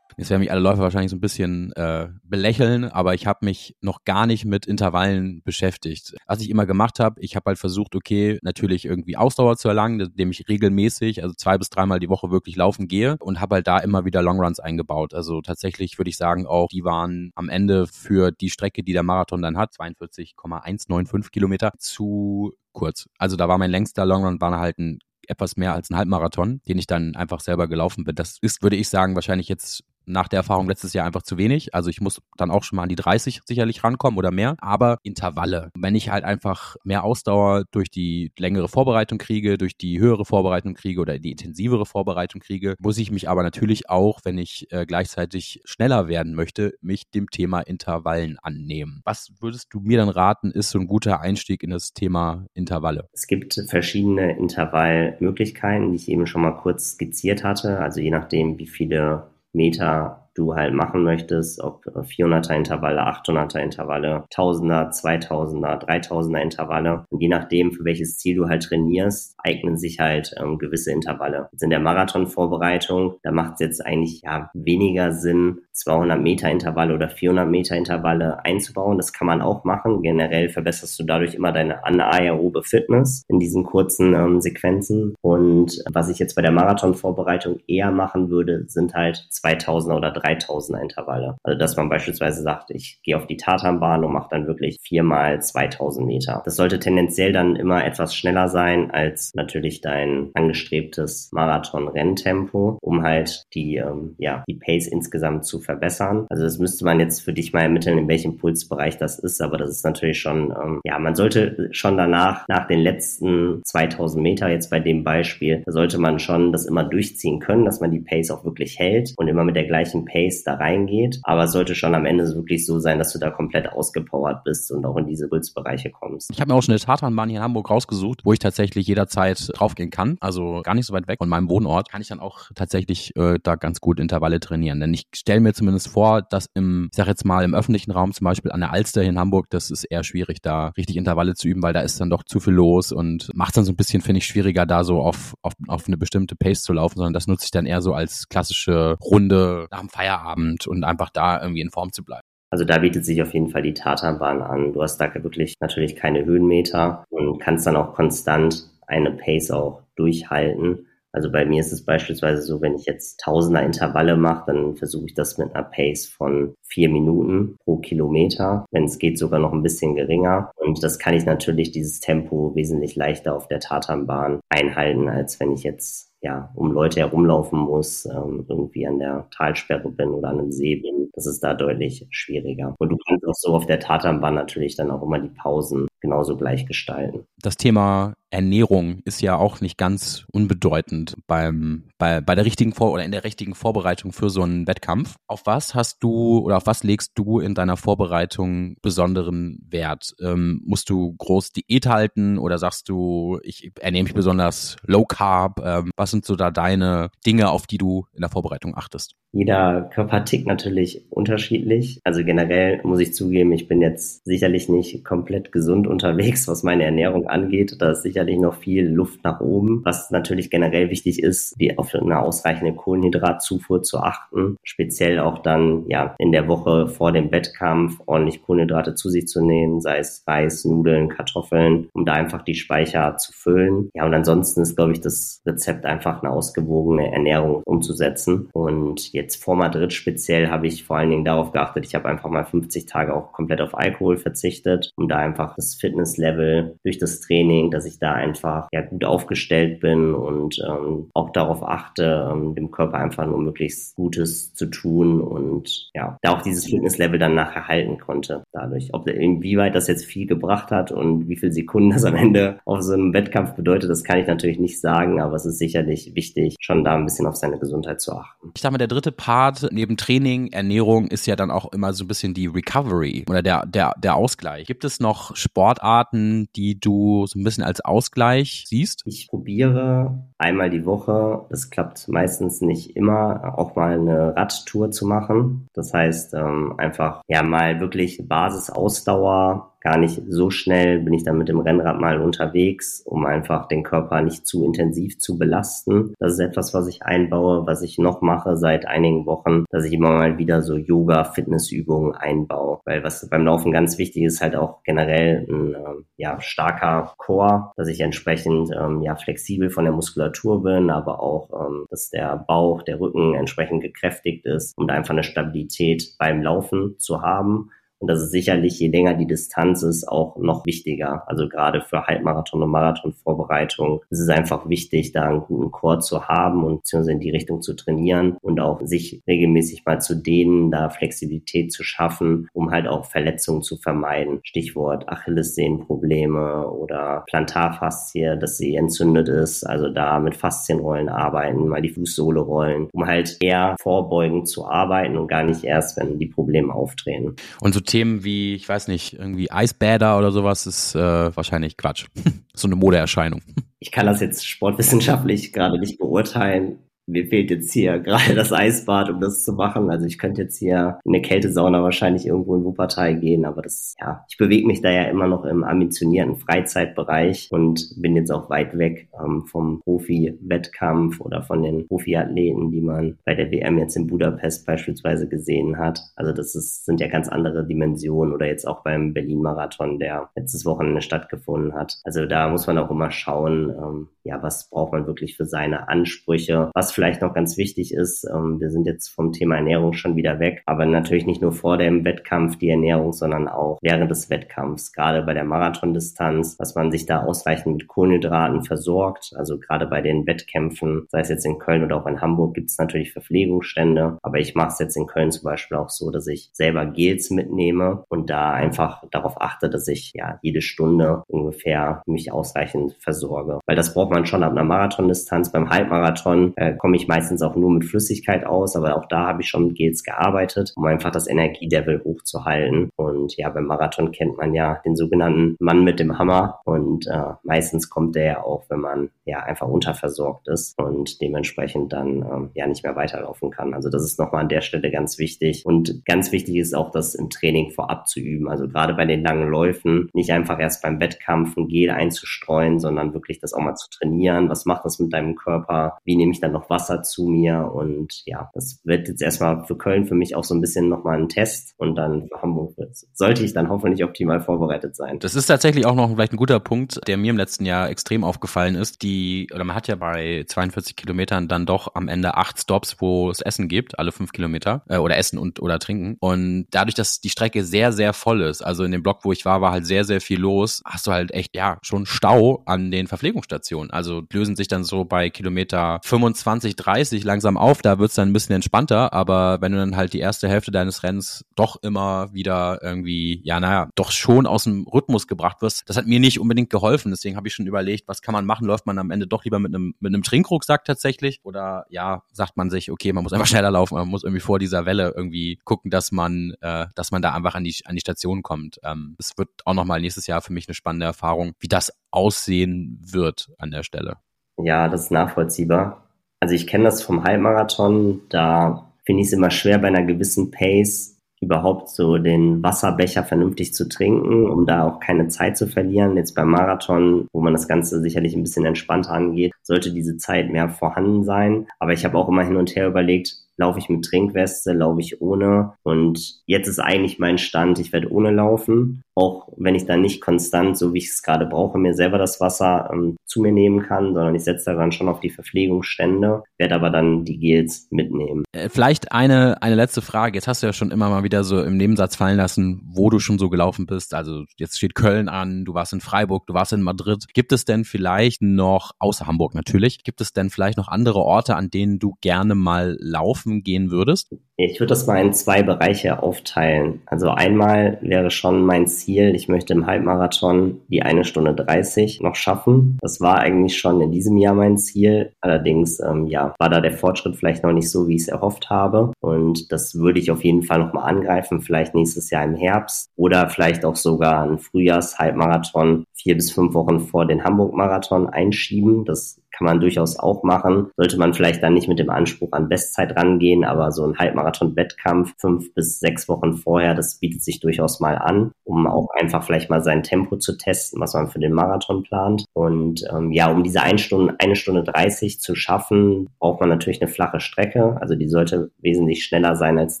Jetzt 0.16 0.30
werden 0.30 0.40
mich 0.40 0.50
alle 0.50 0.60
Läufer 0.60 0.82
wahrscheinlich 0.82 1.10
so 1.10 1.16
ein 1.16 1.20
bisschen 1.20 1.72
äh, 1.72 2.08
belächeln, 2.22 2.84
aber 2.84 3.14
ich 3.14 3.26
habe 3.26 3.44
mich 3.44 3.76
noch 3.80 4.04
gar 4.04 4.26
nicht 4.26 4.44
mit 4.44 4.66
Intervallen 4.66 5.42
beschäftigt. 5.44 6.14
Was 6.26 6.40
ich 6.40 6.50
immer 6.50 6.66
gemacht 6.66 7.00
habe, 7.00 7.20
ich 7.20 7.36
habe 7.36 7.44
halt 7.48 7.58
versucht, 7.58 7.94
okay, 7.94 8.38
natürlich 8.42 8.84
irgendwie 8.84 9.16
Ausdauer 9.16 9.56
zu 9.56 9.68
erlangen, 9.68 10.00
indem 10.00 10.30
ich 10.30 10.48
regelmäßig, 10.48 11.22
also 11.22 11.34
zwei 11.34 11.58
bis 11.58 11.70
dreimal 11.70 12.00
die 12.00 12.08
Woche 12.08 12.30
wirklich 12.30 12.56
laufen 12.56 12.88
gehe 12.88 13.16
und 13.20 13.40
habe 13.40 13.56
halt 13.56 13.66
da 13.66 13.78
immer 13.78 14.04
wieder 14.04 14.22
Longruns 14.22 14.60
eingebaut. 14.60 15.14
Also 15.14 15.40
tatsächlich 15.40 15.98
würde 15.98 16.10
ich 16.10 16.16
sagen, 16.16 16.46
auch 16.46 16.68
die 16.68 16.84
waren 16.84 17.30
am 17.34 17.48
Ende 17.48 17.86
für 17.86 18.30
die 18.30 18.50
Strecke, 18.50 18.82
die 18.82 18.92
der 18.92 19.02
Marathon 19.02 19.42
dann 19.42 19.56
hat, 19.56 19.72
42,195 19.74 21.32
Kilometer, 21.32 21.72
zu 21.78 22.52
kurz. 22.72 23.08
Also 23.18 23.36
da 23.36 23.48
war 23.48 23.58
mein 23.58 23.70
längster 23.70 24.04
Longrun, 24.04 24.40
war 24.40 24.58
halt 24.58 24.78
ein 24.78 24.98
etwas 25.28 25.56
mehr 25.56 25.74
als 25.74 25.90
ein 25.90 25.96
Halbmarathon, 25.96 26.60
den 26.68 26.78
ich 26.78 26.86
dann 26.86 27.16
einfach 27.16 27.40
selber 27.40 27.68
gelaufen 27.68 28.04
bin. 28.04 28.14
Das 28.14 28.38
ist, 28.40 28.62
würde 28.62 28.76
ich 28.76 28.88
sagen, 28.88 29.14
wahrscheinlich 29.14 29.48
jetzt 29.48 29.82
nach 30.06 30.28
der 30.28 30.38
Erfahrung 30.38 30.68
letztes 30.68 30.92
Jahr 30.92 31.06
einfach 31.06 31.22
zu 31.22 31.38
wenig. 31.38 31.74
Also 31.74 31.90
ich 31.90 32.00
muss 32.00 32.20
dann 32.36 32.50
auch 32.50 32.64
schon 32.64 32.76
mal 32.76 32.84
an 32.84 32.88
die 32.88 32.96
30 32.96 33.40
sicherlich 33.44 33.84
rankommen 33.84 34.18
oder 34.18 34.30
mehr. 34.30 34.56
Aber 34.58 34.98
Intervalle. 35.02 35.70
Wenn 35.76 35.94
ich 35.94 36.10
halt 36.10 36.24
einfach 36.24 36.76
mehr 36.84 37.04
Ausdauer 37.04 37.64
durch 37.70 37.90
die 37.90 38.32
längere 38.38 38.68
Vorbereitung 38.68 39.18
kriege, 39.18 39.58
durch 39.58 39.76
die 39.76 39.98
höhere 40.00 40.24
Vorbereitung 40.24 40.74
kriege 40.74 41.00
oder 41.00 41.18
die 41.18 41.32
intensivere 41.32 41.86
Vorbereitung 41.86 42.40
kriege, 42.40 42.74
muss 42.78 42.98
ich 42.98 43.10
mich 43.10 43.28
aber 43.28 43.42
natürlich 43.42 43.88
auch, 43.88 44.20
wenn 44.24 44.38
ich 44.38 44.66
äh, 44.70 44.86
gleichzeitig 44.86 45.60
schneller 45.64 46.08
werden 46.08 46.34
möchte, 46.34 46.74
mich 46.80 47.10
dem 47.10 47.30
Thema 47.30 47.60
Intervallen 47.60 48.38
annehmen. 48.42 49.00
Was 49.04 49.32
würdest 49.40 49.68
du 49.70 49.80
mir 49.80 49.98
dann 49.98 50.08
raten, 50.08 50.50
ist 50.50 50.70
so 50.70 50.78
ein 50.78 50.86
guter 50.86 51.20
Einstieg 51.20 51.62
in 51.62 51.70
das 51.70 51.92
Thema 51.92 52.46
Intervalle? 52.54 53.08
Es 53.12 53.26
gibt 53.26 53.60
verschiedene 53.68 54.36
Intervallmöglichkeiten, 54.36 55.90
die 55.90 55.96
ich 55.96 56.08
eben 56.08 56.26
schon 56.26 56.42
mal 56.42 56.52
kurz 56.52 56.92
skizziert 56.92 57.44
hatte. 57.44 57.78
Also 57.80 58.00
je 58.00 58.10
nachdem, 58.10 58.58
wie 58.58 58.66
viele 58.66 59.33
Meter 59.54 60.24
du 60.34 60.54
halt 60.54 60.74
machen 60.74 61.04
möchtest, 61.04 61.62
ob 61.62 61.84
400er 61.86 62.56
Intervalle, 62.56 63.06
800er 63.06 63.58
Intervalle, 63.58 64.24
1000er, 64.32 64.90
2000er, 64.90 65.86
3000er 65.86 66.38
Intervalle. 66.40 67.04
Und 67.08 67.20
je 67.20 67.28
nachdem, 67.28 67.72
für 67.72 67.84
welches 67.84 68.18
Ziel 68.18 68.36
du 68.36 68.48
halt 68.48 68.64
trainierst, 68.64 69.36
eignen 69.38 69.76
sich 69.78 70.00
halt 70.00 70.34
ähm, 70.38 70.58
gewisse 70.58 70.92
Intervalle. 70.92 71.48
Jetzt 71.52 71.62
in 71.62 71.70
der 71.70 71.80
Marathonvorbereitung, 71.80 73.14
da 73.22 73.30
macht 73.30 73.54
es 73.54 73.60
jetzt 73.60 73.86
eigentlich 73.86 74.22
ja 74.22 74.50
weniger 74.54 75.12
Sinn, 75.12 75.60
200 75.74 76.20
Meter 76.20 76.50
Intervalle 76.50 76.94
oder 76.94 77.08
400 77.08 77.48
Meter 77.48 77.76
Intervalle 77.76 78.44
einzubauen. 78.44 78.96
Das 78.96 79.12
kann 79.12 79.26
man 79.26 79.42
auch 79.42 79.64
machen. 79.64 80.02
Generell 80.02 80.48
verbesserst 80.48 80.98
du 80.98 81.04
dadurch 81.04 81.34
immer 81.34 81.52
deine 81.52 81.84
anaerobe 81.84 82.62
Fitness 82.62 83.24
in 83.28 83.40
diesen 83.40 83.64
kurzen 83.64 84.14
ähm, 84.14 84.40
Sequenzen. 84.40 85.14
Und 85.20 85.82
was 85.92 86.08
ich 86.08 86.18
jetzt 86.18 86.36
bei 86.36 86.42
der 86.42 86.52
Marathonvorbereitung 86.52 87.60
eher 87.66 87.90
machen 87.90 88.30
würde, 88.30 88.64
sind 88.68 88.94
halt 88.94 89.16
2000er 89.32 89.96
oder 89.96 90.14
3000er 90.14 90.80
Intervalle. 90.80 91.36
Also 91.42 91.58
dass 91.58 91.76
man 91.76 91.88
beispielsweise 91.88 92.42
sagt, 92.42 92.70
ich 92.70 93.00
gehe 93.02 93.16
auf 93.16 93.26
die 93.26 93.36
Tatanbahn 93.36 94.04
und 94.04 94.12
mache 94.12 94.28
dann 94.30 94.46
wirklich 94.46 94.78
viermal 94.82 95.42
2000 95.42 96.06
Meter. 96.06 96.42
Das 96.44 96.56
sollte 96.56 96.78
tendenziell 96.78 97.32
dann 97.32 97.56
immer 97.56 97.84
etwas 97.84 98.14
schneller 98.14 98.48
sein 98.48 98.90
als 98.90 99.32
natürlich 99.34 99.80
dein 99.80 100.30
angestrebtes 100.34 101.30
Marathon-Renntempo, 101.32 102.78
um 102.80 103.02
halt 103.02 103.44
die, 103.54 103.76
ähm, 103.76 104.14
ja, 104.18 104.44
die 104.48 104.54
Pace 104.54 104.86
insgesamt 104.86 105.44
zu 105.44 105.63
verbessern. 105.64 106.26
Also 106.28 106.44
das 106.44 106.58
müsste 106.58 106.84
man 106.84 107.00
jetzt 107.00 107.20
für 107.20 107.32
dich 107.32 107.52
mal 107.52 107.62
ermitteln, 107.62 107.98
in 107.98 108.08
welchem 108.08 108.36
Pulsbereich 108.36 108.98
das 108.98 109.18
ist, 109.18 109.40
aber 109.40 109.56
das 109.56 109.70
ist 109.70 109.84
natürlich 109.84 110.20
schon, 110.20 110.50
ähm, 110.50 110.80
ja, 110.84 110.98
man 110.98 111.14
sollte 111.14 111.68
schon 111.72 111.96
danach, 111.96 112.46
nach 112.48 112.66
den 112.66 112.80
letzten 112.80 113.62
2000 113.64 114.22
Meter 114.22 114.48
jetzt 114.48 114.70
bei 114.70 114.80
dem 114.80 115.04
Beispiel, 115.04 115.62
da 115.64 115.72
sollte 115.72 115.98
man 115.98 116.18
schon 116.18 116.52
das 116.52 116.66
immer 116.66 116.84
durchziehen 116.84 117.40
können, 117.40 117.64
dass 117.64 117.80
man 117.80 117.90
die 117.90 118.00
Pace 118.00 118.30
auch 118.30 118.44
wirklich 118.44 118.78
hält 118.78 119.14
und 119.16 119.28
immer 119.28 119.44
mit 119.44 119.56
der 119.56 119.64
gleichen 119.64 120.04
Pace 120.04 120.44
da 120.44 120.54
reingeht, 120.54 121.20
aber 121.22 121.44
es 121.44 121.52
sollte 121.52 121.74
schon 121.74 121.94
am 121.94 122.06
Ende 122.06 122.24
wirklich 122.34 122.66
so 122.66 122.78
sein, 122.78 122.98
dass 122.98 123.12
du 123.12 123.18
da 123.18 123.30
komplett 123.30 123.72
ausgepowert 123.72 124.44
bist 124.44 124.70
und 124.70 124.84
auch 124.84 124.96
in 124.96 125.06
diese 125.06 125.28
Pulsbereiche 125.28 125.90
kommst. 125.90 126.30
Ich 126.30 126.40
habe 126.40 126.52
mir 126.52 126.58
auch 126.58 126.62
schon 126.62 126.72
eine 126.72 126.80
Tatanbahn 126.80 127.28
hier 127.28 127.38
in 127.38 127.44
Hamburg 127.44 127.70
rausgesucht, 127.70 128.24
wo 128.24 128.32
ich 128.32 128.38
tatsächlich 128.38 128.86
jederzeit 128.86 129.50
draufgehen 129.54 129.90
kann, 129.90 130.16
also 130.20 130.60
gar 130.62 130.74
nicht 130.74 130.86
so 130.86 130.92
weit 130.92 131.08
weg 131.08 131.18
von 131.18 131.28
meinem 131.28 131.48
Wohnort, 131.48 131.90
kann 131.90 132.00
ich 132.00 132.08
dann 132.08 132.20
auch 132.20 132.50
tatsächlich 132.54 133.16
äh, 133.16 133.38
da 133.42 133.56
ganz 133.56 133.80
gut 133.80 134.00
Intervalle 134.00 134.40
trainieren, 134.40 134.80
denn 134.80 134.92
ich 134.92 135.06
stelle 135.14 135.40
mir 135.40 135.53
zumindest 135.54 135.88
vor, 135.88 136.22
dass 136.22 136.46
im, 136.54 136.88
ich 136.90 136.96
sag 136.96 137.06
jetzt 137.06 137.24
mal, 137.24 137.44
im 137.44 137.54
öffentlichen 137.54 137.90
Raum, 137.90 138.12
zum 138.12 138.24
Beispiel 138.24 138.52
an 138.52 138.60
der 138.60 138.72
Alster 138.72 139.02
in 139.02 139.18
Hamburg, 139.18 139.46
das 139.50 139.70
ist 139.70 139.84
eher 139.84 140.04
schwierig, 140.04 140.42
da 140.42 140.68
richtig 140.76 140.96
Intervalle 140.96 141.34
zu 141.34 141.48
üben, 141.48 141.62
weil 141.62 141.72
da 141.72 141.80
ist 141.80 142.00
dann 142.00 142.10
doch 142.10 142.22
zu 142.24 142.40
viel 142.40 142.52
los 142.52 142.92
und 142.92 143.30
macht 143.34 143.56
dann 143.56 143.64
so 143.64 143.72
ein 143.72 143.76
bisschen, 143.76 144.02
finde 144.02 144.18
ich, 144.18 144.26
schwieriger, 144.26 144.66
da 144.66 144.84
so 144.84 145.00
auf, 145.00 145.34
auf, 145.42 145.54
auf 145.68 145.86
eine 145.86 145.96
bestimmte 145.96 146.36
Pace 146.36 146.62
zu 146.62 146.72
laufen, 146.72 146.96
sondern 146.96 147.12
das 147.12 147.26
nutze 147.26 147.44
ich 147.44 147.50
dann 147.50 147.66
eher 147.66 147.80
so 147.80 147.94
als 147.94 148.28
klassische 148.28 148.96
Runde 149.00 149.66
nach 149.70 149.80
dem 149.80 149.88
Feierabend 149.88 150.66
und 150.66 150.84
einfach 150.84 151.10
da 151.10 151.40
irgendwie 151.40 151.60
in 151.60 151.70
Form 151.70 151.92
zu 151.92 152.04
bleiben. 152.04 152.26
Also 152.50 152.64
da 152.64 152.78
bietet 152.78 153.04
sich 153.04 153.20
auf 153.20 153.34
jeden 153.34 153.50
Fall 153.50 153.62
die 153.62 153.74
Tatanbahn 153.74 154.40
an. 154.40 154.72
Du 154.72 154.82
hast 154.82 154.98
da 154.98 155.12
wirklich 155.12 155.54
natürlich 155.60 155.96
keine 155.96 156.24
Höhenmeter 156.24 157.04
und 157.10 157.40
kannst 157.40 157.66
dann 157.66 157.74
auch 157.74 157.94
konstant 157.94 158.68
eine 158.86 159.10
Pace 159.10 159.50
auch 159.50 159.82
durchhalten. 159.96 160.86
Also 161.14 161.30
bei 161.30 161.44
mir 161.44 161.60
ist 161.60 161.72
es 161.72 161.84
beispielsweise 161.84 162.42
so, 162.42 162.60
wenn 162.60 162.74
ich 162.74 162.86
jetzt 162.86 163.20
Tausender 163.20 163.62
Intervalle 163.62 164.16
mache, 164.16 164.52
dann 164.52 164.76
versuche 164.76 165.06
ich 165.06 165.14
das 165.14 165.38
mit 165.38 165.54
einer 165.54 165.64
Pace 165.64 166.06
von 166.06 166.54
vier 166.62 166.88
Minuten 166.88 167.56
pro 167.64 167.76
Kilometer. 167.76 168.66
Wenn 168.72 168.84
es 168.84 168.98
geht, 168.98 169.16
sogar 169.16 169.38
noch 169.38 169.52
ein 169.52 169.62
bisschen 169.62 169.94
geringer. 169.94 170.50
Und 170.56 170.82
das 170.82 170.98
kann 170.98 171.14
ich 171.14 171.24
natürlich 171.24 171.70
dieses 171.70 172.00
Tempo 172.00 172.52
wesentlich 172.56 172.96
leichter 172.96 173.36
auf 173.36 173.46
der 173.46 173.60
Tatanbahn 173.60 174.40
einhalten, 174.48 175.08
als 175.08 175.38
wenn 175.38 175.52
ich 175.52 175.62
jetzt 175.62 176.10
ja, 176.24 176.50
um 176.54 176.72
Leute 176.72 177.00
herumlaufen 177.00 177.58
muss, 177.58 178.06
ähm, 178.06 178.46
irgendwie 178.48 178.86
an 178.86 178.98
der 178.98 179.28
Talsperre 179.30 179.90
bin 179.90 180.08
oder 180.08 180.30
an 180.30 180.38
einem 180.38 180.52
See 180.52 180.76
bin, 180.76 181.10
das 181.12 181.26
ist 181.26 181.44
da 181.44 181.52
deutlich 181.52 182.06
schwieriger. 182.10 182.74
Und 182.78 182.88
du 182.88 182.96
kannst 183.06 183.23
auch 183.26 183.34
so 183.34 183.54
auf 183.54 183.66
der 183.66 183.80
Tatanbahn 183.80 184.34
natürlich 184.34 184.76
dann 184.76 184.90
auch 184.90 185.02
immer 185.02 185.18
die 185.18 185.28
Pausen 185.28 185.88
genauso 186.00 186.36
gleich 186.36 186.66
gestalten. 186.66 187.24
Das 187.40 187.56
Thema 187.56 188.14
Ernährung 188.30 189.00
ist 189.04 189.22
ja 189.22 189.36
auch 189.36 189.60
nicht 189.60 189.78
ganz 189.78 190.26
unbedeutend 190.32 191.16
beim, 191.26 191.84
bei, 191.98 192.20
bei 192.20 192.34
der 192.34 192.44
richtigen 192.44 192.72
Vor 192.72 192.90
oder 192.92 193.04
in 193.04 193.12
der 193.12 193.24
richtigen 193.24 193.54
Vorbereitung 193.54 194.12
für 194.12 194.28
so 194.28 194.42
einen 194.42 194.66
Wettkampf. 194.66 195.14
Auf 195.28 195.42
was 195.44 195.74
hast 195.74 196.02
du 196.02 196.40
oder 196.40 196.58
auf 196.58 196.66
was 196.66 196.82
legst 196.82 197.12
du 197.14 197.38
in 197.38 197.54
deiner 197.54 197.76
Vorbereitung 197.76 198.76
besonderen 198.82 199.60
Wert? 199.70 200.14
Ähm, 200.20 200.60
musst 200.66 200.90
du 200.90 201.14
groß 201.16 201.52
Diät 201.52 201.86
halten 201.86 202.38
oder 202.38 202.58
sagst 202.58 202.88
du, 202.88 203.38
ich 203.42 203.70
ernehme 203.80 204.04
mich 204.04 204.14
besonders 204.14 204.76
low 204.82 205.04
carb? 205.04 205.62
Ähm, 205.64 205.90
was 205.96 206.10
sind 206.10 206.26
so 206.26 206.34
da 206.34 206.50
deine 206.50 207.10
Dinge, 207.24 207.50
auf 207.50 207.66
die 207.66 207.78
du 207.78 208.04
in 208.12 208.20
der 208.20 208.30
Vorbereitung 208.30 208.76
achtest? 208.76 209.14
Jeder 209.32 209.90
Körper 209.92 210.24
tickt 210.24 210.46
natürlich 210.46 211.06
unterschiedlich. 211.10 212.00
Also 212.04 212.24
generell 212.24 212.80
muss 212.84 213.00
ich 213.00 213.13
zugeben, 213.14 213.52
ich 213.52 213.68
bin 213.68 213.82
jetzt 213.82 214.24
sicherlich 214.24 214.68
nicht 214.68 215.04
komplett 215.04 215.52
gesund 215.52 215.86
unterwegs, 215.86 216.48
was 216.48 216.62
meine 216.62 216.84
Ernährung 216.84 217.26
angeht. 217.26 217.76
Da 217.80 217.90
ist 217.90 218.02
sicherlich 218.02 218.38
noch 218.38 218.54
viel 218.54 218.86
Luft 218.86 219.24
nach 219.24 219.40
oben. 219.40 219.82
Was 219.84 220.10
natürlich 220.10 220.50
generell 220.50 220.90
wichtig 220.90 221.22
ist, 221.22 221.54
die 221.60 221.76
auf 221.76 221.94
eine 221.94 222.20
ausreichende 222.20 222.74
Kohlenhydratzufuhr 222.74 223.82
zu 223.82 223.98
achten. 223.98 224.56
Speziell 224.62 225.18
auch 225.18 225.38
dann, 225.40 225.84
ja, 225.88 226.14
in 226.18 226.32
der 226.32 226.48
Woche 226.48 226.88
vor 226.88 227.12
dem 227.12 227.30
Wettkampf 227.30 228.00
ordentlich 228.06 228.42
Kohlenhydrate 228.42 228.94
zu 228.94 229.10
sich 229.10 229.28
zu 229.28 229.44
nehmen, 229.44 229.80
sei 229.80 229.98
es 229.98 230.24
Reis, 230.26 230.64
Nudeln, 230.64 231.08
Kartoffeln, 231.08 231.88
um 231.92 232.04
da 232.04 232.12
einfach 232.12 232.42
die 232.42 232.54
Speicher 232.54 233.16
zu 233.18 233.32
füllen. 233.32 233.90
Ja, 233.94 234.06
und 234.06 234.14
ansonsten 234.14 234.62
ist, 234.62 234.76
glaube 234.76 234.92
ich, 234.92 235.00
das 235.00 235.42
Rezept 235.44 235.84
einfach 235.84 236.22
eine 236.22 236.32
ausgewogene 236.32 237.12
Ernährung 237.12 237.62
umzusetzen. 237.64 238.48
Und 238.52 239.12
jetzt 239.12 239.34
Jetzt 239.34 239.42
vor 239.42 239.56
Madrid 239.56 239.92
speziell 239.92 240.48
habe 240.48 240.68
ich 240.68 240.84
vor 240.84 240.98
allen 240.98 241.10
Dingen 241.10 241.24
darauf 241.24 241.50
geachtet, 241.50 241.86
ich 241.86 241.94
habe 241.94 242.08
einfach 242.08 242.30
mal 242.30 242.44
50 242.44 242.86
Tage 242.86 243.03
auch 243.10 243.32
komplett 243.32 243.60
auf 243.60 243.76
Alkohol 243.76 244.16
verzichtet, 244.16 244.92
um 244.96 245.08
da 245.08 245.16
einfach 245.16 245.54
das 245.56 245.74
Fitnesslevel 245.74 246.76
durch 246.84 246.98
das 246.98 247.20
Training, 247.20 247.70
dass 247.70 247.86
ich 247.86 247.98
da 247.98 248.12
einfach 248.12 248.68
ja 248.72 248.82
gut 248.82 249.04
aufgestellt 249.04 249.80
bin 249.80 250.14
und 250.14 250.58
ähm, 250.66 251.10
auch 251.14 251.30
darauf 251.30 251.62
achte, 251.62 252.30
ähm, 252.32 252.54
dem 252.54 252.70
Körper 252.70 252.98
einfach 252.98 253.26
nur 253.26 253.38
möglichst 253.38 253.96
Gutes 253.96 254.54
zu 254.54 254.66
tun 254.66 255.20
und 255.20 255.90
ja, 255.94 256.16
da 256.22 256.32
auch 256.32 256.42
dieses 256.42 256.66
Fitnesslevel 256.66 257.18
dann 257.18 257.34
nachher 257.34 257.68
halten 257.68 257.98
konnte 257.98 258.44
dadurch. 258.52 258.90
Ob 258.92 259.08
inwieweit 259.08 259.74
das 259.74 259.86
jetzt 259.88 260.04
viel 260.04 260.26
gebracht 260.26 260.70
hat 260.70 260.92
und 260.92 261.28
wie 261.28 261.36
viele 261.36 261.52
Sekunden 261.52 261.90
das 261.90 262.04
am 262.04 262.14
Ende 262.14 262.58
auf 262.64 262.82
so 262.82 262.92
einem 262.92 263.12
Wettkampf 263.12 263.54
bedeutet, 263.54 263.90
das 263.90 264.04
kann 264.04 264.18
ich 264.18 264.26
natürlich 264.26 264.58
nicht 264.58 264.80
sagen, 264.80 265.20
aber 265.20 265.36
es 265.36 265.44
ist 265.44 265.58
sicherlich 265.58 266.14
wichtig, 266.14 266.56
schon 266.60 266.84
da 266.84 266.94
ein 266.94 267.04
bisschen 267.04 267.26
auf 267.26 267.36
seine 267.36 267.58
Gesundheit 267.58 268.00
zu 268.00 268.12
achten. 268.12 268.52
Ich 268.54 268.62
sag 268.62 268.72
mal, 268.72 268.78
der 268.78 268.88
dritte 268.88 269.12
Part 269.12 269.68
neben 269.70 269.96
Training, 269.96 270.52
Ernährung 270.52 271.08
ist 271.08 271.26
ja 271.26 271.36
dann 271.36 271.50
auch 271.50 271.72
immer 271.72 271.92
so 271.92 272.04
ein 272.04 272.08
bisschen 272.08 272.34
die 272.34 272.46
Recovery 272.46 272.93
oder 273.28 273.42
der, 273.42 273.66
der, 273.66 273.94
der 273.98 274.16
Ausgleich. 274.16 274.66
Gibt 274.66 274.84
es 274.84 275.00
noch 275.00 275.36
Sportarten, 275.36 276.48
die 276.56 276.78
du 276.78 277.26
so 277.26 277.38
ein 277.38 277.44
bisschen 277.44 277.64
als 277.64 277.80
Ausgleich 277.80 278.64
siehst? 278.66 279.02
Ich 279.04 279.28
probiere 279.28 280.24
einmal 280.38 280.70
die 280.70 280.86
Woche, 280.86 281.46
das 281.50 281.70
klappt 281.70 282.08
meistens 282.08 282.60
nicht 282.60 282.96
immer, 282.96 283.58
auch 283.58 283.76
mal 283.76 283.98
eine 283.98 284.36
Radtour 284.36 284.90
zu 284.90 285.06
machen. 285.06 285.68
Das 285.72 285.92
heißt, 285.92 286.34
ähm, 286.34 286.74
einfach 286.78 287.22
ja 287.28 287.42
mal 287.42 287.80
wirklich 287.80 288.20
Basisausdauer 288.26 289.73
gar 289.84 289.98
nicht 289.98 290.22
so 290.28 290.50
schnell, 290.50 291.00
bin 291.00 291.12
ich 291.12 291.24
dann 291.24 291.36
mit 291.36 291.48
dem 291.48 291.60
Rennrad 291.60 292.00
mal 292.00 292.20
unterwegs, 292.20 293.02
um 293.04 293.26
einfach 293.26 293.68
den 293.68 293.82
Körper 293.82 294.22
nicht 294.22 294.46
zu 294.46 294.64
intensiv 294.64 295.18
zu 295.18 295.38
belasten. 295.38 296.14
Das 296.18 296.32
ist 296.32 296.38
etwas, 296.40 296.72
was 296.72 296.88
ich 296.88 297.02
einbaue, 297.02 297.66
was 297.66 297.82
ich 297.82 297.98
noch 297.98 298.22
mache 298.22 298.56
seit 298.56 298.86
einigen 298.86 299.26
Wochen, 299.26 299.64
dass 299.70 299.84
ich 299.84 299.92
immer 299.92 300.10
mal 300.10 300.38
wieder 300.38 300.62
so 300.62 300.76
Yoga-Fitnessübungen 300.76 302.14
einbaue. 302.14 302.80
Weil 302.86 303.04
was 303.04 303.28
beim 303.28 303.44
Laufen 303.44 303.72
ganz 303.72 303.98
wichtig 303.98 304.24
ist, 304.24 304.40
halt 304.40 304.56
auch 304.56 304.82
generell 304.84 305.46
ein 305.48 305.74
ähm, 305.74 306.06
ja, 306.16 306.40
starker 306.40 307.12
Core, 307.18 307.72
dass 307.76 307.88
ich 307.88 308.00
entsprechend 308.00 308.70
ähm, 308.74 309.02
ja, 309.02 309.16
flexibel 309.16 309.68
von 309.68 309.84
der 309.84 309.92
Muskulatur 309.92 310.62
bin, 310.62 310.90
aber 310.90 311.20
auch, 311.20 311.50
ähm, 311.66 311.84
dass 311.90 312.08
der 312.08 312.42
Bauch, 312.48 312.82
der 312.82 313.00
Rücken 313.00 313.34
entsprechend 313.34 313.82
gekräftigt 313.82 314.46
ist, 314.46 314.72
um 314.78 314.88
da 314.88 314.94
einfach 314.94 315.12
eine 315.12 315.24
Stabilität 315.24 316.14
beim 316.18 316.42
Laufen 316.42 316.96
zu 316.98 317.20
haben. 317.20 317.70
Und 318.04 318.08
das 318.08 318.22
ist 318.22 318.32
sicherlich, 318.32 318.78
je 318.78 318.88
länger 318.88 319.14
die 319.14 319.26
Distanz 319.26 319.82
ist, 319.82 320.06
auch 320.06 320.36
noch 320.36 320.66
wichtiger. 320.66 321.26
Also 321.26 321.48
gerade 321.48 321.80
für 321.80 322.06
Halbmarathon 322.06 322.62
und 322.62 322.68
Marathonvorbereitung 322.68 324.02
ist 324.10 324.20
es 324.20 324.28
einfach 324.28 324.68
wichtig, 324.68 325.12
da 325.12 325.22
einen 325.22 325.40
guten 325.40 325.70
Chor 325.70 326.00
zu 326.00 326.28
haben 326.28 326.64
und 326.64 326.82
beziehungsweise 326.82 327.12
in 327.12 327.20
die 327.20 327.30
Richtung 327.30 327.62
zu 327.62 327.74
trainieren 327.74 328.36
und 328.42 328.60
auch 328.60 328.82
sich 328.84 329.22
regelmäßig 329.26 329.86
mal 329.86 330.02
zu 330.02 330.16
dehnen, 330.16 330.70
da 330.70 330.90
Flexibilität 330.90 331.72
zu 331.72 331.82
schaffen, 331.82 332.46
um 332.52 332.72
halt 332.72 332.88
auch 332.88 333.06
Verletzungen 333.06 333.62
zu 333.62 333.78
vermeiden. 333.78 334.40
Stichwort 334.42 335.08
Achillessehnenprobleme 335.08 336.68
oder 336.68 337.24
Plantarfaszie, 337.26 338.36
dass 338.38 338.58
sie 338.58 338.76
entzündet 338.76 339.30
ist. 339.30 339.64
Also 339.64 339.88
da 339.88 340.20
mit 340.20 340.36
Faszienrollen 340.36 341.08
arbeiten, 341.08 341.68
mal 341.68 341.80
die 341.80 341.88
Fußsohle 341.88 342.40
rollen, 342.40 342.90
um 342.92 343.06
halt 343.06 343.38
eher 343.40 343.76
vorbeugend 343.80 344.46
zu 344.46 344.66
arbeiten 344.66 345.16
und 345.16 345.28
gar 345.28 345.42
nicht 345.42 345.64
erst, 345.64 345.96
wenn 345.96 346.18
die 346.18 346.26
Probleme 346.26 346.70
auftreten. 346.70 347.36
Und 347.62 347.72
so 347.72 347.80
Themen 347.94 348.24
wie, 348.24 348.56
ich 348.56 348.68
weiß 348.68 348.88
nicht, 348.88 349.12
irgendwie 349.12 349.52
Eisbäder 349.52 350.18
oder 350.18 350.32
sowas 350.32 350.66
ist 350.66 350.96
äh, 350.96 351.36
wahrscheinlich 351.36 351.76
Quatsch. 351.76 352.06
so 352.52 352.66
eine 352.66 352.74
Modeerscheinung. 352.74 353.40
Ich 353.78 353.92
kann 353.92 354.06
das 354.06 354.20
jetzt 354.20 354.48
sportwissenschaftlich 354.48 355.52
gerade 355.52 355.78
nicht 355.78 356.00
beurteilen 356.00 356.80
mir 357.06 357.26
fehlt 357.26 357.50
jetzt 357.50 357.72
hier 357.72 357.98
gerade 358.00 358.34
das 358.34 358.52
Eisbad, 358.52 359.10
um 359.10 359.20
das 359.20 359.44
zu 359.44 359.52
machen. 359.52 359.90
Also 359.90 360.06
ich 360.06 360.18
könnte 360.18 360.42
jetzt 360.42 360.58
hier 360.58 360.98
in 361.04 361.14
eine 361.14 361.22
Kältesauna 361.22 361.82
wahrscheinlich 361.82 362.26
irgendwo 362.26 362.54
in 362.54 362.64
Wuppertal 362.64 363.18
gehen, 363.18 363.44
aber 363.44 363.62
das, 363.62 363.94
ja, 364.00 364.24
ich 364.28 364.36
bewege 364.36 364.66
mich 364.66 364.80
da 364.80 364.90
ja 364.90 365.04
immer 365.04 365.26
noch 365.26 365.44
im 365.44 365.64
ambitionierten 365.64 366.36
Freizeitbereich 366.36 367.48
und 367.50 367.94
bin 367.96 368.16
jetzt 368.16 368.30
auch 368.30 368.50
weit 368.50 368.76
weg 368.78 369.08
ähm, 369.22 369.46
vom 369.46 369.80
Profi-Wettkampf 369.82 371.20
oder 371.20 371.42
von 371.42 371.62
den 371.62 371.86
Profiathleten, 371.86 372.70
die 372.70 372.80
man 372.80 373.18
bei 373.24 373.34
der 373.34 373.50
WM 373.50 373.78
jetzt 373.78 373.96
in 373.96 374.06
Budapest 374.06 374.66
beispielsweise 374.66 375.28
gesehen 375.28 375.78
hat. 375.78 376.00
Also 376.16 376.32
das 376.32 376.54
ist, 376.54 376.84
sind 376.84 377.00
ja 377.00 377.08
ganz 377.08 377.28
andere 377.28 377.66
Dimensionen 377.66 378.32
oder 378.32 378.46
jetzt 378.46 378.66
auch 378.66 378.82
beim 378.82 379.12
Berlin-Marathon, 379.12 379.98
der 379.98 380.30
letztes 380.36 380.64
Wochenende 380.64 381.02
stattgefunden 381.02 381.74
hat. 381.74 381.98
Also 382.04 382.26
da 382.26 382.48
muss 382.48 382.66
man 382.66 382.78
auch 382.78 382.90
immer 382.90 383.10
schauen, 383.10 383.70
ähm, 383.70 384.08
ja, 384.24 384.42
was 384.42 384.70
braucht 384.70 384.92
man 384.92 385.06
wirklich 385.06 385.36
für 385.36 385.44
seine 385.44 385.88
Ansprüche, 385.88 386.70
was 386.74 386.92
vielleicht 386.94 387.22
noch 387.22 387.34
ganz 387.34 387.56
wichtig 387.56 387.92
ist, 387.92 388.24
ähm, 388.24 388.60
wir 388.60 388.70
sind 388.70 388.86
jetzt 388.86 389.08
vom 389.08 389.32
Thema 389.32 389.56
Ernährung 389.56 389.92
schon 389.92 390.16
wieder 390.16 390.38
weg, 390.38 390.62
aber 390.66 390.86
natürlich 390.86 391.26
nicht 391.26 391.42
nur 391.42 391.52
vor 391.52 391.76
dem 391.76 392.04
Wettkampf 392.04 392.56
die 392.56 392.70
Ernährung, 392.70 393.12
sondern 393.12 393.48
auch 393.48 393.78
während 393.82 394.10
des 394.10 394.30
Wettkampfs, 394.30 394.92
gerade 394.92 395.22
bei 395.22 395.34
der 395.34 395.44
Marathondistanz, 395.44 396.56
dass 396.56 396.74
man 396.74 396.90
sich 396.90 397.06
da 397.06 397.24
ausreichend 397.24 397.76
mit 397.76 397.88
Kohlenhydraten 397.88 398.64
versorgt. 398.64 399.32
Also 399.36 399.58
gerade 399.58 399.86
bei 399.86 400.00
den 400.00 400.26
Wettkämpfen, 400.26 401.06
sei 401.10 401.20
es 401.20 401.28
jetzt 401.28 401.46
in 401.46 401.58
Köln 401.58 401.84
oder 401.84 401.96
auch 401.96 402.06
in 402.06 402.20
Hamburg, 402.20 402.54
gibt 402.54 402.70
es 402.70 402.78
natürlich 402.78 403.12
Verpflegungsstände, 403.12 404.18
aber 404.22 404.38
ich 404.38 404.54
mache 404.54 404.68
es 404.68 404.78
jetzt 404.78 404.96
in 404.96 405.06
Köln 405.06 405.30
zum 405.30 405.44
Beispiel 405.44 405.76
auch 405.76 405.90
so, 405.90 406.10
dass 406.10 406.26
ich 406.26 406.50
selber 406.52 406.86
Gels 406.86 407.30
mitnehme 407.30 408.04
und 408.08 408.30
da 408.30 408.52
einfach 408.52 409.02
darauf 409.10 409.40
achte, 409.40 409.68
dass 409.68 409.88
ich 409.88 410.12
ja 410.14 410.38
jede 410.42 410.62
Stunde 410.62 411.24
ungefähr 411.26 412.02
mich 412.06 412.32
ausreichend 412.32 412.96
versorge. 413.00 413.58
Weil 413.66 413.76
das 413.76 413.94
braucht 413.94 414.12
man 414.12 414.26
schon 414.26 414.42
ab 414.42 414.52
einer 414.52 414.64
Marathondistanz. 414.64 415.52
Beim 415.52 415.70
Halbmarathon 415.70 416.52
äh, 416.56 416.74
komme 416.84 416.96
ich 416.96 417.08
meistens 417.08 417.40
auch 417.40 417.56
nur 417.56 417.70
mit 417.70 417.86
Flüssigkeit 417.86 418.44
aus, 418.44 418.76
aber 418.76 418.94
auch 418.98 419.06
da 419.06 419.26
habe 419.26 419.40
ich 419.40 419.48
schon 419.48 419.68
mit 419.68 419.76
Gels 419.76 420.04
gearbeitet, 420.04 420.74
um 420.76 420.84
einfach 420.84 421.10
das 421.10 421.26
Energielevel 421.26 422.04
hochzuhalten. 422.04 422.90
Und 422.96 423.34
ja, 423.38 423.48
beim 423.48 423.64
Marathon 423.64 424.12
kennt 424.12 424.36
man 424.36 424.52
ja 424.52 424.82
den 424.84 424.94
sogenannten 424.94 425.56
Mann 425.60 425.82
mit 425.82 425.98
dem 425.98 426.18
Hammer 426.18 426.60
und 426.66 427.06
äh, 427.06 427.32
meistens 427.42 427.88
kommt 427.88 428.16
der 428.16 428.24
ja 428.24 428.44
auch, 428.44 428.64
wenn 428.68 428.80
man 428.80 429.08
ja 429.24 429.38
einfach 429.38 429.66
unterversorgt 429.66 430.46
ist 430.48 430.78
und 430.78 431.22
dementsprechend 431.22 431.94
dann 431.94 432.16
ähm, 432.16 432.50
ja 432.52 432.66
nicht 432.66 432.84
mehr 432.84 432.96
weiterlaufen 432.96 433.50
kann. 433.50 433.72
Also 433.72 433.88
das 433.88 434.04
ist 434.04 434.18
nochmal 434.18 434.42
an 434.42 434.50
der 434.50 434.60
Stelle 434.60 434.90
ganz 434.90 435.18
wichtig. 435.18 435.62
Und 435.64 436.04
ganz 436.04 436.32
wichtig 436.32 436.56
ist 436.56 436.74
auch, 436.74 436.90
das 436.90 437.14
im 437.14 437.30
Training 437.30 437.70
vorab 437.70 438.08
zu 438.08 438.20
üben. 438.20 438.46
Also 438.50 438.68
gerade 438.68 438.92
bei 438.92 439.06
den 439.06 439.22
langen 439.22 439.48
Läufen 439.48 440.10
nicht 440.12 440.30
einfach 440.32 440.60
erst 440.60 440.82
beim 440.82 441.00
Wettkampf 441.00 441.56
ein 441.56 441.68
Gel 441.68 441.88
einzustreuen, 441.88 442.78
sondern 442.78 443.14
wirklich 443.14 443.38
das 443.38 443.54
auch 443.54 443.62
mal 443.62 443.74
zu 443.74 443.88
trainieren. 443.88 444.50
Was 444.50 444.66
macht 444.66 444.84
das 444.84 444.98
mit 444.98 445.14
deinem 445.14 445.34
Körper? 445.34 445.96
Wie 446.04 446.16
nehme 446.16 446.32
ich 446.32 446.40
dann 446.40 446.52
noch 446.52 446.68
Wasser 446.74 447.02
zu 447.02 447.28
mir 447.28 447.70
und 447.72 448.22
ja, 448.26 448.50
das 448.52 448.80
wird 448.84 449.06
jetzt 449.08 449.22
erstmal 449.22 449.64
für 449.64 449.76
Köln 449.76 450.06
für 450.06 450.16
mich 450.16 450.34
auch 450.34 450.44
so 450.44 450.54
ein 450.54 450.60
bisschen 450.60 450.88
nochmal 450.88 451.18
ein 451.18 451.28
Test 451.28 451.74
und 451.78 451.94
dann 451.94 452.28
für 452.28 452.42
Hamburg 452.42 452.74
sollte 453.12 453.44
ich 453.44 453.52
dann 453.52 453.68
hoffentlich 453.68 454.04
optimal 454.04 454.40
vorbereitet 454.40 454.96
sein. 454.96 455.18
Das 455.20 455.34
ist 455.34 455.46
tatsächlich 455.46 455.86
auch 455.86 455.94
noch 455.94 456.10
vielleicht 456.10 456.32
ein 456.32 456.36
guter 456.36 456.58
Punkt, 456.60 457.00
der 457.06 457.16
mir 457.16 457.30
im 457.30 457.36
letzten 457.36 457.64
Jahr 457.64 457.88
extrem 457.88 458.24
aufgefallen 458.24 458.74
ist. 458.74 459.02
Die, 459.02 459.48
oder 459.54 459.64
man 459.64 459.76
hat 459.76 459.86
ja 459.86 459.94
bei 459.94 460.44
42 460.46 460.96
Kilometern 460.96 461.46
dann 461.46 461.66
doch 461.66 461.94
am 461.94 462.08
Ende 462.08 462.36
acht 462.36 462.58
Stops, 462.58 462.96
wo 462.98 463.30
es 463.30 463.40
Essen 463.40 463.68
gibt, 463.68 463.98
alle 463.98 464.12
fünf 464.12 464.32
Kilometer, 464.32 464.82
äh, 464.88 464.96
oder 464.96 465.16
Essen 465.16 465.38
und 465.38 465.60
oder 465.60 465.78
Trinken. 465.78 466.16
Und 466.18 466.66
dadurch, 466.70 466.94
dass 466.94 467.20
die 467.20 467.30
Strecke 467.30 467.64
sehr, 467.64 467.92
sehr 467.92 468.12
voll 468.12 468.42
ist, 468.42 468.62
also 468.62 468.82
in 468.84 468.90
dem 468.90 469.02
Block, 469.02 469.24
wo 469.24 469.32
ich 469.32 469.44
war, 469.44 469.60
war 469.60 469.72
halt 469.72 469.86
sehr, 469.86 470.04
sehr 470.04 470.20
viel 470.20 470.40
los, 470.40 470.82
hast 470.84 471.06
du 471.06 471.12
halt 471.12 471.32
echt, 471.32 471.54
ja, 471.54 471.78
schon 471.82 472.06
Stau 472.06 472.62
an 472.66 472.90
den 472.90 473.06
Verpflegungsstationen. 473.06 473.90
Also 473.90 474.22
lösen 474.32 474.56
sich 474.56 474.68
dann 474.68 474.84
so 474.84 475.04
bei 475.04 475.30
Kilometer 475.30 476.00
25 476.02 476.63
20, 476.64 476.76
30 476.76 477.24
langsam 477.24 477.58
auf, 477.58 477.82
da 477.82 477.98
wird's 477.98 478.14
dann 478.14 478.30
ein 478.30 478.32
bisschen 478.32 478.54
entspannter, 478.54 479.12
aber 479.12 479.60
wenn 479.60 479.72
du 479.72 479.78
dann 479.78 479.96
halt 479.96 480.14
die 480.14 480.20
erste 480.20 480.48
Hälfte 480.48 480.70
deines 480.70 481.02
Rennens 481.02 481.44
doch 481.54 481.76
immer 481.82 482.32
wieder 482.32 482.80
irgendwie, 482.82 483.40
ja, 483.44 483.60
naja, 483.60 483.90
doch 483.94 484.10
schon 484.10 484.46
aus 484.46 484.64
dem 484.64 484.86
Rhythmus 484.86 485.26
gebracht 485.26 485.60
wirst, 485.60 485.82
das 485.86 485.96
hat 485.96 486.06
mir 486.06 486.20
nicht 486.20 486.40
unbedingt 486.40 486.70
geholfen. 486.70 487.10
Deswegen 487.10 487.36
habe 487.36 487.48
ich 487.48 487.54
schon 487.54 487.66
überlegt, 487.66 488.08
was 488.08 488.22
kann 488.22 488.32
man 488.32 488.46
machen? 488.46 488.66
Läuft 488.66 488.86
man 488.86 488.98
am 488.98 489.10
Ende 489.10 489.26
doch 489.26 489.44
lieber 489.44 489.58
mit 489.58 489.74
einem, 489.74 489.94
mit 490.00 490.14
einem 490.14 490.22
Trinkrucksack 490.22 490.84
tatsächlich? 490.84 491.40
Oder 491.42 491.84
ja, 491.90 492.22
sagt 492.32 492.56
man 492.56 492.70
sich, 492.70 492.90
okay, 492.90 493.12
man 493.12 493.24
muss 493.24 493.32
einfach 493.32 493.46
schneller 493.46 493.70
laufen, 493.70 493.96
man 493.96 494.08
muss 494.08 494.24
irgendwie 494.24 494.40
vor 494.40 494.58
dieser 494.58 494.86
Welle 494.86 495.12
irgendwie 495.14 495.58
gucken, 495.64 495.90
dass 495.90 496.12
man, 496.12 496.54
äh, 496.60 496.86
dass 496.94 497.10
man 497.10 497.20
da 497.20 497.32
einfach 497.32 497.54
an 497.54 497.64
die, 497.64 497.74
an 497.84 497.94
die 497.94 498.00
Station 498.00 498.42
kommt. 498.42 498.80
Ähm, 498.82 499.16
es 499.18 499.36
wird 499.36 499.50
auch 499.66 499.74
nochmal 499.74 500.00
nächstes 500.00 500.26
Jahr 500.26 500.40
für 500.40 500.52
mich 500.52 500.66
eine 500.66 500.74
spannende 500.74 501.06
Erfahrung, 501.06 501.52
wie 501.60 501.68
das 501.68 501.92
aussehen 502.10 502.98
wird 503.02 503.50
an 503.58 503.70
der 503.70 503.82
Stelle. 503.82 504.16
Ja, 504.56 504.88
das 504.88 505.04
ist 505.04 505.10
nachvollziehbar. 505.10 506.03
Also 506.44 506.56
ich 506.56 506.66
kenne 506.66 506.84
das 506.84 507.02
vom 507.02 507.24
Halbmarathon, 507.24 508.20
da 508.28 508.92
finde 509.06 509.22
ich 509.22 509.28
es 509.28 509.32
immer 509.32 509.50
schwer 509.50 509.78
bei 509.78 509.88
einer 509.88 510.02
gewissen 510.02 510.50
Pace 510.50 511.16
überhaupt 511.40 511.88
so 511.88 512.18
den 512.18 512.62
Wasserbecher 512.62 513.24
vernünftig 513.24 513.72
zu 513.72 513.88
trinken, 513.88 514.50
um 514.50 514.66
da 514.66 514.86
auch 514.86 515.00
keine 515.00 515.28
Zeit 515.28 515.56
zu 515.56 515.66
verlieren. 515.66 516.18
Jetzt 516.18 516.34
beim 516.34 516.50
Marathon, 516.50 517.28
wo 517.32 517.40
man 517.40 517.54
das 517.54 517.66
Ganze 517.66 518.02
sicherlich 518.02 518.36
ein 518.36 518.42
bisschen 518.42 518.66
entspannter 518.66 519.12
angeht, 519.12 519.52
sollte 519.62 519.90
diese 519.90 520.18
Zeit 520.18 520.50
mehr 520.50 520.68
vorhanden 520.68 521.24
sein. 521.24 521.66
Aber 521.78 521.94
ich 521.94 522.04
habe 522.04 522.18
auch 522.18 522.28
immer 522.28 522.44
hin 522.44 522.56
und 522.56 522.76
her 522.76 522.88
überlegt, 522.88 523.38
laufe 523.56 523.78
ich 523.78 523.88
mit 523.88 524.04
Trinkweste, 524.04 524.72
laufe 524.72 525.00
ich 525.00 525.20
ohne. 525.20 525.74
Und 525.82 526.40
jetzt 526.46 526.68
ist 526.68 526.78
eigentlich 526.78 527.18
mein 527.18 527.38
Stand, 527.38 527.78
ich 527.78 527.92
werde 527.92 528.10
ohne 528.10 528.30
laufen. 528.30 529.02
Auch 529.16 529.48
wenn 529.56 529.76
ich 529.76 529.86
dann 529.86 530.00
nicht 530.00 530.20
konstant, 530.20 530.76
so 530.76 530.92
wie 530.92 530.98
ich 530.98 531.08
es 531.08 531.22
gerade 531.22 531.46
brauche, 531.46 531.78
mir 531.78 531.94
selber 531.94 532.18
das 532.18 532.40
Wasser 532.40 532.90
ähm, 532.92 533.16
zu 533.26 533.40
mir 533.40 533.52
nehmen 533.52 533.82
kann, 533.82 534.12
sondern 534.12 534.34
ich 534.34 534.42
setze 534.42 534.66
da 534.66 534.74
dann 534.74 534.90
schon 534.90 535.08
auf 535.08 535.20
die 535.20 535.30
Verpflegungsstände, 535.30 536.42
werde 536.58 536.74
aber 536.74 536.90
dann 536.90 537.24
die 537.24 537.38
Gels 537.38 537.86
mitnehmen. 537.90 538.44
Äh, 538.52 538.68
vielleicht 538.68 539.12
eine, 539.12 539.62
eine 539.62 539.76
letzte 539.76 540.02
Frage. 540.02 540.36
Jetzt 540.36 540.48
hast 540.48 540.62
du 540.62 540.66
ja 540.66 540.72
schon 540.72 540.90
immer 540.90 541.10
mal 541.10 541.22
wieder 541.22 541.44
so 541.44 541.62
im 541.62 541.76
Nebensatz 541.76 542.16
fallen 542.16 542.36
lassen, 542.36 542.82
wo 542.92 543.08
du 543.08 543.20
schon 543.20 543.38
so 543.38 543.50
gelaufen 543.50 543.86
bist. 543.86 544.14
Also 544.14 544.44
jetzt 544.56 544.78
steht 544.78 544.96
Köln 544.96 545.28
an, 545.28 545.64
du 545.64 545.74
warst 545.74 545.92
in 545.92 546.00
Freiburg, 546.00 546.46
du 546.48 546.54
warst 546.54 546.72
in 546.72 546.82
Madrid. 546.82 547.26
Gibt 547.34 547.52
es 547.52 547.64
denn 547.64 547.84
vielleicht 547.84 548.42
noch, 548.42 548.92
außer 548.98 549.26
Hamburg 549.26 549.54
natürlich, 549.54 550.02
gibt 550.02 550.20
es 550.20 550.32
denn 550.32 550.50
vielleicht 550.50 550.76
noch 550.76 550.88
andere 550.88 551.20
Orte, 551.20 551.54
an 551.54 551.70
denen 551.70 552.00
du 552.00 552.14
gerne 552.20 552.56
mal 552.56 552.96
laufen 553.00 553.43
laufen 553.44 553.62
gehen 553.62 553.90
würdest? 553.90 554.34
Ich 554.56 554.78
würde 554.78 554.90
das 554.90 555.08
mal 555.08 555.20
in 555.20 555.32
zwei 555.32 555.64
Bereiche 555.64 556.22
aufteilen. 556.22 557.02
Also 557.06 557.30
einmal 557.30 557.98
wäre 558.02 558.30
schon 558.30 558.64
mein 558.64 558.86
Ziel, 558.86 559.34
ich 559.34 559.48
möchte 559.48 559.72
im 559.72 559.86
Halbmarathon 559.86 560.80
die 560.86 561.02
eine 561.02 561.24
Stunde 561.24 561.54
30 561.54 562.20
noch 562.20 562.36
schaffen. 562.36 562.98
Das 563.00 563.20
war 563.20 563.38
eigentlich 563.38 563.76
schon 563.76 564.00
in 564.00 564.12
diesem 564.12 564.36
Jahr 564.36 564.54
mein 564.54 564.78
Ziel. 564.78 565.32
Allerdings, 565.40 565.98
ähm, 565.98 566.28
ja, 566.28 566.54
war 566.58 566.68
da 566.68 566.80
der 566.80 566.92
Fortschritt 566.92 567.34
vielleicht 567.34 567.64
noch 567.64 567.72
nicht 567.72 567.90
so, 567.90 568.06
wie 568.06 568.14
ich 568.14 568.22
es 568.22 568.28
erhofft 568.28 568.70
habe. 568.70 569.12
Und 569.20 569.72
das 569.72 569.96
würde 569.96 570.20
ich 570.20 570.30
auf 570.30 570.44
jeden 570.44 570.62
Fall 570.62 570.78
nochmal 570.78 571.08
angreifen, 571.12 571.60
vielleicht 571.60 571.96
nächstes 571.96 572.30
Jahr 572.30 572.44
im 572.44 572.54
Herbst 572.54 573.08
oder 573.16 573.48
vielleicht 573.48 573.84
auch 573.84 573.96
sogar 573.96 574.44
ein 574.44 574.58
Frühjahrs-Halbmarathon 574.58 576.04
vier 576.12 576.36
bis 576.36 576.52
fünf 576.52 576.74
Wochen 576.74 577.00
vor 577.00 577.26
den 577.26 577.42
Hamburg-Marathon 577.42 578.28
einschieben. 578.28 579.04
Das 579.04 579.40
kann 579.54 579.66
man 579.66 579.80
durchaus 579.80 580.18
auch 580.18 580.42
machen. 580.42 580.90
Sollte 580.96 581.18
man 581.18 581.34
vielleicht 581.34 581.62
dann 581.62 581.74
nicht 581.74 581.88
mit 581.88 581.98
dem 581.98 582.10
Anspruch 582.10 582.52
an 582.52 582.68
Bestzeit 582.68 583.16
rangehen, 583.16 583.64
aber 583.64 583.92
so 583.92 584.04
ein 584.04 584.18
Halbmarathon-Wettkampf 584.44 585.34
fünf 585.38 585.74
bis 585.74 585.98
sechs 586.00 586.28
Wochen 586.28 586.54
vorher, 586.54 586.94
das 586.94 587.18
bietet 587.18 587.42
sich 587.42 587.60
durchaus 587.60 588.00
mal 588.00 588.16
an, 588.16 588.52
um 588.64 588.86
auch 588.86 589.08
einfach 589.18 589.44
vielleicht 589.44 589.70
mal 589.70 589.82
sein 589.82 590.02
Tempo 590.02 590.36
zu 590.36 590.56
testen, 590.56 591.00
was 591.00 591.14
man 591.14 591.28
für 591.28 591.38
den 591.38 591.52
Marathon 591.52 592.02
plant. 592.02 592.44
Und 592.52 593.04
ähm, 593.10 593.32
ja, 593.32 593.50
um 593.50 593.62
diese 593.62 593.82
eine 593.82 593.98
Stunde, 593.98 594.36
eine 594.38 594.56
Stunde 594.56 594.84
30 594.84 595.40
zu 595.40 595.54
schaffen, 595.54 596.28
braucht 596.38 596.60
man 596.60 596.68
natürlich 596.68 597.02
eine 597.02 597.10
flache 597.10 597.40
Strecke. 597.40 597.96
Also 598.00 598.14
die 598.14 598.28
sollte 598.28 598.70
wesentlich 598.78 599.24
schneller 599.24 599.56
sein 599.56 599.78
als 599.78 600.00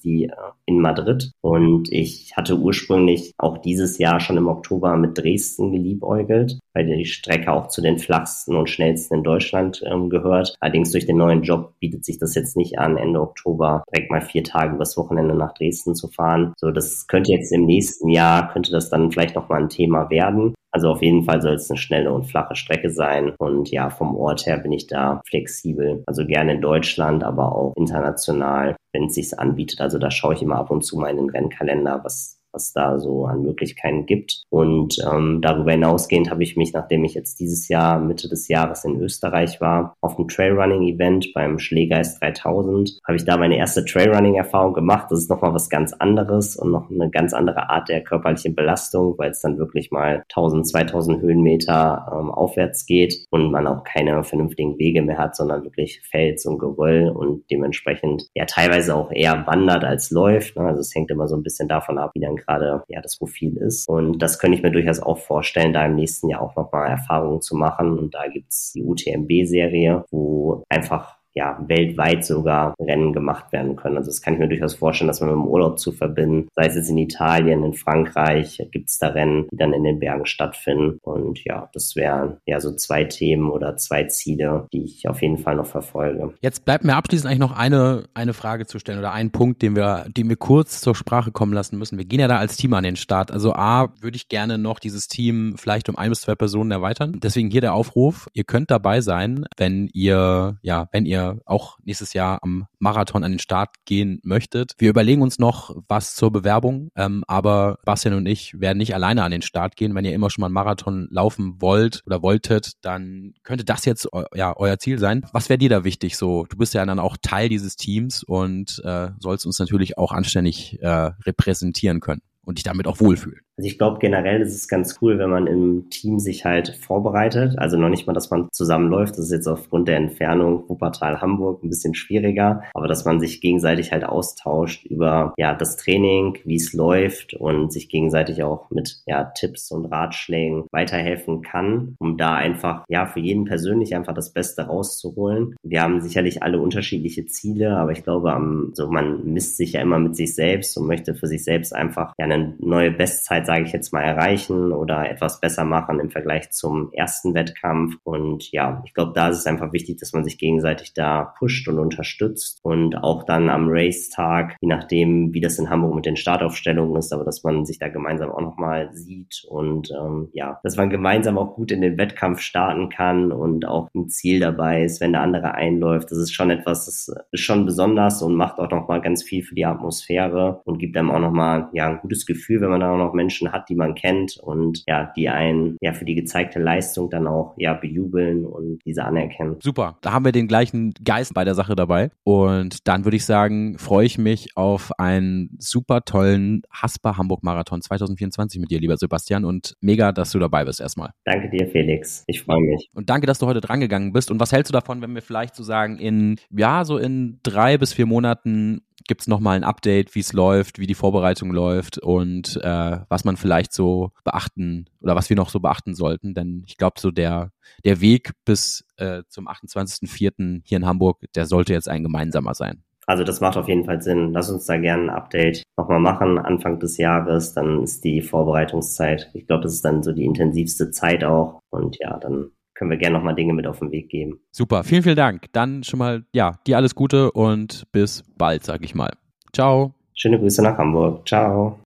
die 0.00 0.24
äh, 0.24 0.32
in 0.66 0.80
Madrid. 0.80 1.30
Und 1.40 1.92
ich 1.92 2.36
hatte 2.36 2.58
ursprünglich 2.58 3.32
auch 3.38 3.58
dieses 3.58 3.98
Jahr 3.98 4.20
schon 4.20 4.36
im 4.36 4.48
Oktober 4.48 4.96
mit 4.96 5.18
Dresden 5.18 5.72
geliebäugelt, 5.72 6.58
weil 6.74 6.86
die 6.86 7.04
Strecke 7.04 7.52
auch 7.52 7.68
zu 7.68 7.80
den 7.80 7.98
flachsten 7.98 8.56
und 8.56 8.70
schnellsten 8.70 9.14
in 9.16 9.24
Deutschland 9.24 9.82
ähm, 9.86 10.10
gehört. 10.10 10.54
Allerdings 10.60 10.92
durch 10.92 11.06
den 11.06 11.16
neuen 11.16 11.42
Job 11.42 11.74
bietet 11.80 12.04
sich 12.04 12.18
das 12.18 12.34
jetzt 12.34 12.56
nicht 12.56 12.78
an, 12.78 12.96
Ende 12.96 13.20
Oktober 13.20 13.84
direkt 13.92 14.10
mal 14.10 14.22
vier 14.22 14.44
Tage 14.44 14.74
übers 14.74 14.96
Wochenende 14.96 15.34
nach 15.34 15.54
Dresden 15.54 15.94
zu 15.94 16.08
fahren. 16.08 16.54
So, 16.58 16.70
das 16.70 17.06
könnte 17.06 17.32
jetzt 17.32 17.52
im 17.52 17.64
nächsten 17.64 18.08
Jahr, 18.08 18.52
könnte 18.52 18.72
das 18.72 18.90
dann 18.90 19.10
vielleicht 19.10 19.34
nochmal 19.34 19.62
ein 19.62 19.68
Thema 19.68 20.10
werden. 20.10 20.54
Also 20.74 20.90
auf 20.90 21.02
jeden 21.02 21.22
Fall 21.22 21.40
soll 21.40 21.54
es 21.54 21.70
eine 21.70 21.78
schnelle 21.78 22.12
und 22.12 22.24
flache 22.24 22.56
Strecke 22.56 22.90
sein. 22.90 23.32
Und 23.38 23.70
ja, 23.70 23.90
vom 23.90 24.16
Ort 24.16 24.44
her 24.44 24.58
bin 24.58 24.72
ich 24.72 24.88
da 24.88 25.20
flexibel. 25.24 26.02
Also 26.06 26.26
gerne 26.26 26.54
in 26.54 26.60
Deutschland, 26.60 27.22
aber 27.22 27.54
auch 27.54 27.74
international, 27.76 28.74
wenn 28.92 29.04
es 29.04 29.14
sich 29.14 29.38
anbietet. 29.38 29.80
Also 29.80 29.98
da 29.98 30.10
schaue 30.10 30.34
ich 30.34 30.42
immer 30.42 30.56
ab 30.56 30.72
und 30.72 30.82
zu 30.82 30.98
mal 30.98 31.10
in 31.10 31.18
den 31.18 31.30
Rennkalender, 31.30 32.00
was 32.02 32.40
was 32.54 32.72
da 32.72 32.98
so 32.98 33.26
an 33.26 33.42
Möglichkeiten 33.42 34.06
gibt. 34.06 34.44
Und 34.48 34.96
ähm, 35.10 35.40
darüber 35.42 35.72
hinausgehend 35.72 36.30
habe 36.30 36.42
ich 36.42 36.56
mich, 36.56 36.72
nachdem 36.72 37.04
ich 37.04 37.14
jetzt 37.14 37.40
dieses 37.40 37.68
Jahr 37.68 37.98
Mitte 37.98 38.28
des 38.28 38.48
Jahres 38.48 38.84
in 38.84 39.00
Österreich 39.00 39.60
war, 39.60 39.94
auf 40.00 40.16
einem 40.16 40.28
Trailrunning-Event 40.28 41.32
beim 41.34 41.58
Schlägeist 41.58 42.22
3000, 42.22 42.98
habe 43.06 43.16
ich 43.16 43.24
da 43.24 43.36
meine 43.36 43.56
erste 43.56 43.84
Trailrunning-Erfahrung 43.84 44.72
gemacht. 44.72 45.08
Das 45.10 45.18
ist 45.18 45.30
nochmal 45.30 45.52
was 45.52 45.68
ganz 45.68 45.92
anderes 45.92 46.56
und 46.56 46.70
noch 46.70 46.90
eine 46.90 47.10
ganz 47.10 47.34
andere 47.34 47.68
Art 47.70 47.88
der 47.88 48.02
körperlichen 48.02 48.54
Belastung, 48.54 49.18
weil 49.18 49.30
es 49.30 49.40
dann 49.40 49.58
wirklich 49.58 49.90
mal 49.90 50.22
1000, 50.30 50.68
2000 50.68 51.20
Höhenmeter 51.20 52.06
ähm, 52.12 52.30
aufwärts 52.30 52.86
geht 52.86 53.26
und 53.30 53.50
man 53.50 53.66
auch 53.66 53.82
keine 53.84 54.22
vernünftigen 54.22 54.78
Wege 54.78 55.02
mehr 55.02 55.18
hat, 55.18 55.36
sondern 55.36 55.64
wirklich 55.64 56.00
Fels 56.02 56.46
und 56.46 56.58
Geröll 56.58 57.08
und 57.08 57.50
dementsprechend 57.50 58.28
ja 58.34 58.44
teilweise 58.44 58.94
auch 58.94 59.10
eher 59.10 59.46
wandert 59.46 59.84
als 59.84 60.10
läuft. 60.10 60.56
Ne? 60.56 60.66
Also 60.66 60.80
es 60.80 60.94
hängt 60.94 61.10
immer 61.10 61.26
so 61.26 61.36
ein 61.36 61.42
bisschen 61.42 61.68
davon 61.68 61.98
ab, 61.98 62.12
wie 62.14 62.20
dann 62.20 62.36
gerade 62.46 62.82
ja 62.88 63.00
das 63.00 63.16
Profil 63.18 63.56
ist. 63.56 63.88
Und 63.88 64.18
das 64.18 64.38
könnte 64.38 64.56
ich 64.56 64.62
mir 64.62 64.70
durchaus 64.70 65.00
auch 65.00 65.18
vorstellen, 65.18 65.72
da 65.72 65.84
im 65.86 65.96
nächsten 65.96 66.28
Jahr 66.28 66.42
auch 66.42 66.56
nochmal 66.56 66.90
Erfahrungen 66.90 67.40
zu 67.40 67.56
machen. 67.56 67.98
Und 67.98 68.14
da 68.14 68.26
gibt's 68.28 68.72
die 68.72 68.84
UTMB-Serie, 68.84 70.04
wo 70.10 70.62
einfach 70.68 71.18
ja, 71.34 71.58
weltweit 71.66 72.24
sogar 72.24 72.74
Rennen 72.80 73.12
gemacht 73.12 73.52
werden 73.52 73.76
können. 73.76 73.96
Also 73.96 74.08
das 74.10 74.22
kann 74.22 74.34
ich 74.34 74.40
mir 74.40 74.48
durchaus 74.48 74.74
vorstellen, 74.74 75.08
dass 75.08 75.20
man 75.20 75.30
mit 75.30 75.38
dem 75.38 75.46
Urlaub 75.46 75.78
zu 75.78 75.92
verbinden. 75.92 76.48
Sei 76.54 76.66
es 76.66 76.76
jetzt 76.76 76.90
in 76.90 76.98
Italien, 76.98 77.64
in 77.64 77.74
Frankreich, 77.74 78.64
gibt 78.70 78.88
es 78.88 78.98
da 78.98 79.08
Rennen, 79.08 79.48
die 79.50 79.56
dann 79.56 79.72
in 79.72 79.82
den 79.82 79.98
Bergen 79.98 80.26
stattfinden. 80.26 80.98
Und 81.02 81.44
ja, 81.44 81.68
das 81.72 81.96
wären 81.96 82.36
ja 82.46 82.60
so 82.60 82.72
zwei 82.72 83.04
Themen 83.04 83.50
oder 83.50 83.76
zwei 83.76 84.04
Ziele, 84.04 84.68
die 84.72 84.84
ich 84.84 85.08
auf 85.08 85.22
jeden 85.22 85.38
Fall 85.38 85.56
noch 85.56 85.66
verfolge. 85.66 86.34
Jetzt 86.40 86.64
bleibt 86.64 86.84
mir 86.84 86.94
abschließend 86.94 87.28
eigentlich 87.28 87.40
noch 87.40 87.56
eine, 87.56 88.04
eine 88.14 88.32
Frage 88.32 88.66
zu 88.66 88.78
stellen 88.78 89.00
oder 89.00 89.12
einen 89.12 89.32
Punkt, 89.32 89.62
den 89.62 89.74
wir, 89.74 90.06
den 90.16 90.28
wir 90.28 90.36
kurz 90.36 90.80
zur 90.80 90.94
Sprache 90.94 91.32
kommen 91.32 91.52
lassen 91.52 91.78
müssen. 91.78 91.98
Wir 91.98 92.04
gehen 92.04 92.20
ja 92.20 92.28
da 92.28 92.38
als 92.38 92.56
Team 92.56 92.74
an 92.74 92.84
den 92.84 92.96
Start. 92.96 93.32
Also 93.32 93.54
A, 93.54 93.92
würde 94.00 94.16
ich 94.16 94.28
gerne 94.28 94.56
noch 94.56 94.78
dieses 94.78 95.08
Team 95.08 95.56
vielleicht 95.56 95.88
um 95.88 95.96
ein 95.96 96.10
bis 96.10 96.20
zwei 96.20 96.36
Personen 96.36 96.70
erweitern. 96.70 97.18
Deswegen 97.22 97.50
hier 97.50 97.60
der 97.60 97.74
Aufruf. 97.74 98.28
Ihr 98.34 98.44
könnt 98.44 98.70
dabei 98.70 99.00
sein, 99.00 99.46
wenn 99.56 99.88
ihr, 99.92 100.58
ja, 100.62 100.88
wenn 100.92 101.06
ihr 101.06 101.23
auch 101.44 101.78
nächstes 101.84 102.12
Jahr 102.12 102.38
am 102.42 102.66
Marathon 102.78 103.24
an 103.24 103.32
den 103.32 103.38
Start 103.38 103.70
gehen 103.84 104.20
möchtet. 104.22 104.72
Wir 104.78 104.90
überlegen 104.90 105.22
uns 105.22 105.38
noch 105.38 105.74
was 105.88 106.14
zur 106.14 106.30
Bewerbung, 106.30 106.90
ähm, 106.96 107.24
aber 107.26 107.78
Bastian 107.84 108.14
und 108.14 108.26
ich 108.26 108.58
werden 108.60 108.78
nicht 108.78 108.94
alleine 108.94 109.22
an 109.22 109.30
den 109.30 109.42
Start 109.42 109.76
gehen. 109.76 109.94
Wenn 109.94 110.04
ihr 110.04 110.14
immer 110.14 110.30
schon 110.30 110.42
mal 110.42 110.46
einen 110.46 110.54
Marathon 110.54 111.08
laufen 111.10 111.60
wollt 111.60 112.02
oder 112.06 112.22
wolltet, 112.22 112.72
dann 112.82 113.34
könnte 113.42 113.64
das 113.64 113.84
jetzt 113.84 114.08
ja 114.34 114.54
euer 114.56 114.78
Ziel 114.78 114.98
sein. 114.98 115.26
Was 115.32 115.48
wäre 115.48 115.58
dir 115.58 115.68
da 115.68 115.84
wichtig? 115.84 116.16
So, 116.16 116.44
du 116.48 116.56
bist 116.56 116.74
ja 116.74 116.84
dann 116.84 116.98
auch 116.98 117.16
Teil 117.20 117.48
dieses 117.48 117.76
Teams 117.76 118.22
und 118.22 118.80
äh, 118.84 119.10
sollst 119.18 119.46
uns 119.46 119.58
natürlich 119.58 119.98
auch 119.98 120.12
anständig 120.12 120.80
äh, 120.80 120.88
repräsentieren 121.24 122.00
können 122.00 122.22
und 122.42 122.58
dich 122.58 122.64
damit 122.64 122.86
auch 122.86 123.00
wohlfühlen. 123.00 123.40
Also 123.56 123.68
ich 123.68 123.78
glaube 123.78 123.98
generell 124.00 124.42
ist 124.42 124.54
es 124.54 124.68
ganz 124.68 124.98
cool, 125.00 125.18
wenn 125.18 125.30
man 125.30 125.46
im 125.46 125.88
Team 125.90 126.18
sich 126.18 126.44
halt 126.44 126.76
vorbereitet. 126.80 127.58
Also 127.58 127.76
noch 127.76 127.88
nicht 127.88 128.06
mal, 128.06 128.12
dass 128.12 128.30
man 128.30 128.48
zusammenläuft. 128.52 129.12
Das 129.12 129.26
ist 129.26 129.32
jetzt 129.32 129.46
aufgrund 129.46 129.88
der 129.88 129.96
Entfernung 129.96 130.68
Wuppertal 130.68 131.20
Hamburg 131.20 131.62
ein 131.62 131.68
bisschen 131.68 131.94
schwieriger. 131.94 132.62
Aber 132.74 132.88
dass 132.88 133.04
man 133.04 133.20
sich 133.20 133.40
gegenseitig 133.40 133.92
halt 133.92 134.04
austauscht 134.04 134.84
über 134.86 135.34
ja 135.36 135.54
das 135.54 135.76
Training, 135.76 136.38
wie 136.44 136.56
es 136.56 136.72
läuft 136.72 137.34
und 137.34 137.72
sich 137.72 137.88
gegenseitig 137.88 138.42
auch 138.42 138.70
mit 138.70 139.02
ja 139.06 139.24
Tipps 139.24 139.70
und 139.70 139.86
Ratschlägen 139.86 140.64
weiterhelfen 140.72 141.42
kann, 141.42 141.94
um 141.98 142.16
da 142.16 142.34
einfach 142.34 142.84
ja 142.88 143.06
für 143.06 143.20
jeden 143.20 143.44
persönlich 143.44 143.94
einfach 143.94 144.14
das 144.14 144.32
Beste 144.32 144.62
rauszuholen. 144.62 145.54
Wir 145.62 145.82
haben 145.82 146.00
sicherlich 146.00 146.42
alle 146.42 146.60
unterschiedliche 146.60 147.26
Ziele, 147.26 147.76
aber 147.76 147.92
ich 147.92 148.02
glaube, 148.02 148.32
am, 148.32 148.70
so 148.74 148.90
man 148.90 149.24
misst 149.24 149.56
sich 149.56 149.74
ja 149.74 149.80
immer 149.80 149.98
mit 149.98 150.16
sich 150.16 150.34
selbst 150.34 150.76
und 150.76 150.86
möchte 150.86 151.14
für 151.14 151.28
sich 151.28 151.44
selbst 151.44 151.74
einfach 151.74 152.14
ja 152.18 152.24
eine 152.24 152.54
neue 152.58 152.90
Bestzeit 152.90 153.43
Zeit, 153.44 153.54
sage 153.54 153.64
ich 153.64 153.72
jetzt 153.72 153.92
mal, 153.92 154.02
erreichen 154.02 154.72
oder 154.72 155.08
etwas 155.10 155.40
besser 155.40 155.64
machen 155.64 156.00
im 156.00 156.10
Vergleich 156.10 156.50
zum 156.50 156.90
ersten 156.92 157.34
Wettkampf. 157.34 157.96
Und 158.02 158.50
ja, 158.52 158.82
ich 158.84 158.94
glaube, 158.94 159.12
da 159.14 159.28
ist 159.28 159.38
es 159.38 159.46
einfach 159.46 159.72
wichtig, 159.72 159.98
dass 159.98 160.12
man 160.12 160.24
sich 160.24 160.38
gegenseitig 160.38 160.94
da 160.94 161.34
pusht 161.38 161.68
und 161.68 161.78
unterstützt 161.78 162.60
und 162.62 162.96
auch 162.96 163.24
dann 163.24 163.48
am 163.50 163.68
Race-Tag, 163.68 164.56
je 164.60 164.68
nachdem, 164.68 165.32
wie 165.32 165.40
das 165.40 165.58
in 165.58 165.70
Hamburg 165.70 165.94
mit 165.94 166.06
den 166.06 166.16
Startaufstellungen 166.16 166.96
ist, 166.96 167.12
aber 167.12 167.24
dass 167.24 167.44
man 167.44 167.64
sich 167.64 167.78
da 167.78 167.88
gemeinsam 167.88 168.30
auch 168.30 168.40
nochmal 168.40 168.90
sieht 168.92 169.44
und 169.48 169.90
ähm, 169.90 170.28
ja, 170.32 170.60
dass 170.62 170.76
man 170.76 170.90
gemeinsam 170.90 171.38
auch 171.38 171.54
gut 171.54 171.70
in 171.70 171.80
den 171.80 171.98
Wettkampf 171.98 172.40
starten 172.40 172.88
kann 172.88 173.32
und 173.32 173.66
auch 173.66 173.88
ein 173.94 174.08
Ziel 174.08 174.40
dabei 174.40 174.84
ist, 174.84 175.00
wenn 175.00 175.12
der 175.12 175.22
andere 175.22 175.54
einläuft. 175.54 176.10
Das 176.10 176.18
ist 176.18 176.32
schon 176.32 176.50
etwas, 176.50 176.86
das 176.86 177.14
ist 177.32 177.40
schon 177.40 177.66
besonders 177.66 178.22
und 178.22 178.34
macht 178.34 178.58
auch 178.58 178.70
nochmal 178.70 179.00
ganz 179.00 179.22
viel 179.22 179.42
für 179.42 179.54
die 179.54 179.66
Atmosphäre 179.66 180.60
und 180.64 180.78
gibt 180.78 180.96
einem 180.96 181.10
auch 181.10 181.20
nochmal 181.20 181.68
ja, 181.72 181.88
ein 181.88 182.00
gutes 182.00 182.26
Gefühl, 182.26 182.60
wenn 182.60 182.70
man 182.70 182.80
da 182.80 182.92
auch 182.92 182.98
noch 182.98 183.12
Menschen 183.12 183.33
Menschen 183.34 183.52
hat, 183.52 183.68
die 183.68 183.74
man 183.74 183.94
kennt 183.94 184.36
und 184.36 184.84
ja, 184.86 185.12
die 185.16 185.28
einen 185.28 185.76
ja 185.80 185.92
für 185.92 186.04
die 186.04 186.14
gezeigte 186.14 186.60
Leistung 186.60 187.10
dann 187.10 187.26
auch 187.26 187.54
ja 187.56 187.74
bejubeln 187.74 188.44
und 188.44 188.78
diese 188.84 189.04
anerkennen. 189.04 189.56
Super, 189.60 189.98
da 190.02 190.12
haben 190.12 190.24
wir 190.24 190.32
den 190.32 190.46
gleichen 190.46 190.94
Geist 191.04 191.34
bei 191.34 191.44
der 191.44 191.54
Sache 191.54 191.74
dabei 191.74 192.10
und 192.22 192.86
dann 192.86 193.04
würde 193.04 193.16
ich 193.16 193.24
sagen, 193.24 193.76
freue 193.78 194.06
ich 194.06 194.18
mich 194.18 194.56
auf 194.56 194.92
einen 194.98 195.56
super 195.58 196.04
tollen 196.04 196.62
Haspa 196.70 197.16
Hamburg 197.16 197.42
Marathon 197.42 197.82
2024 197.82 198.60
mit 198.60 198.70
dir, 198.70 198.78
lieber 198.78 198.96
Sebastian 198.96 199.44
und 199.44 199.74
mega, 199.80 200.12
dass 200.12 200.30
du 200.30 200.38
dabei 200.38 200.64
bist 200.64 200.80
erstmal. 200.80 201.10
Danke 201.24 201.50
dir, 201.50 201.66
Felix. 201.68 202.24
Ich 202.26 202.42
freue 202.42 202.60
mich. 202.60 202.88
Und 202.94 203.10
danke, 203.10 203.26
dass 203.26 203.38
du 203.38 203.46
heute 203.46 203.60
drangegangen 203.60 204.12
bist. 204.12 204.30
Und 204.30 204.38
was 204.38 204.52
hältst 204.52 204.70
du 204.70 204.72
davon, 204.72 205.02
wenn 205.02 205.14
wir 205.14 205.22
vielleicht 205.22 205.56
so 205.56 205.64
sagen, 205.64 205.98
in, 205.98 206.36
ja, 206.50 206.84
so 206.84 206.98
in 206.98 207.40
drei 207.42 207.78
bis 207.78 207.92
vier 207.92 208.06
Monaten 208.06 208.82
gibt 209.06 209.22
es 209.22 209.26
nochmal 209.26 209.56
ein 209.56 209.64
Update, 209.64 210.14
wie 210.14 210.20
es 210.20 210.32
läuft, 210.32 210.78
wie 210.78 210.86
die 210.86 210.94
Vorbereitung 210.94 211.52
läuft 211.52 211.98
und 211.98 212.60
äh, 212.62 212.98
was 213.08 213.24
man 213.24 213.36
vielleicht 213.36 213.72
so 213.72 214.12
beachten 214.24 214.86
oder 215.00 215.14
was 215.14 215.28
wir 215.28 215.36
noch 215.36 215.50
so 215.50 215.60
beachten 215.60 215.94
sollten. 215.94 216.34
Denn 216.34 216.62
ich 216.66 216.76
glaube, 216.76 217.00
so 217.00 217.10
der, 217.10 217.50
der 217.84 218.00
Weg 218.00 218.32
bis 218.44 218.84
äh, 218.96 219.22
zum 219.28 219.48
28.04. 219.48 220.62
hier 220.64 220.76
in 220.76 220.86
Hamburg, 220.86 221.24
der 221.34 221.46
sollte 221.46 221.72
jetzt 221.72 221.88
ein 221.88 222.02
gemeinsamer 222.02 222.54
sein. 222.54 222.82
Also 223.06 223.22
das 223.22 223.40
macht 223.40 223.56
auf 223.56 223.68
jeden 223.68 223.84
Fall 223.84 224.00
Sinn. 224.00 224.32
Lass 224.32 224.50
uns 224.50 224.64
da 224.64 224.78
gerne 224.78 225.04
ein 225.04 225.10
Update 225.10 225.62
nochmal 225.76 226.00
machen, 226.00 226.38
Anfang 226.38 226.78
des 226.78 226.96
Jahres. 226.96 227.52
Dann 227.52 227.82
ist 227.82 228.02
die 228.04 228.22
Vorbereitungszeit. 228.22 229.30
Ich 229.34 229.46
glaube, 229.46 229.64
das 229.64 229.74
ist 229.74 229.84
dann 229.84 230.02
so 230.02 230.12
die 230.12 230.24
intensivste 230.24 230.90
Zeit 230.90 231.22
auch. 231.22 231.60
Und 231.70 231.98
ja, 232.00 232.18
dann 232.18 232.52
können 232.74 232.90
wir 232.90 232.98
gerne 232.98 233.16
nochmal 233.16 233.34
Dinge 233.34 233.52
mit 233.52 233.66
auf 233.66 233.78
den 233.78 233.90
Weg 233.92 234.08
geben. 234.08 234.40
Super, 234.50 234.84
vielen, 234.84 235.02
vielen 235.02 235.16
Dank. 235.16 235.46
Dann 235.52 235.84
schon 235.84 235.98
mal, 235.98 236.24
ja, 236.32 236.58
dir 236.66 236.76
alles 236.76 236.94
Gute 236.94 237.30
und 237.32 237.84
bis 237.92 238.24
bald, 238.36 238.64
sag 238.64 238.84
ich 238.84 238.94
mal. 238.94 239.10
Ciao. 239.52 239.94
Schöne 240.14 240.38
Grüße 240.38 240.62
nach 240.62 240.76
Hamburg. 240.76 241.26
Ciao. 241.26 241.78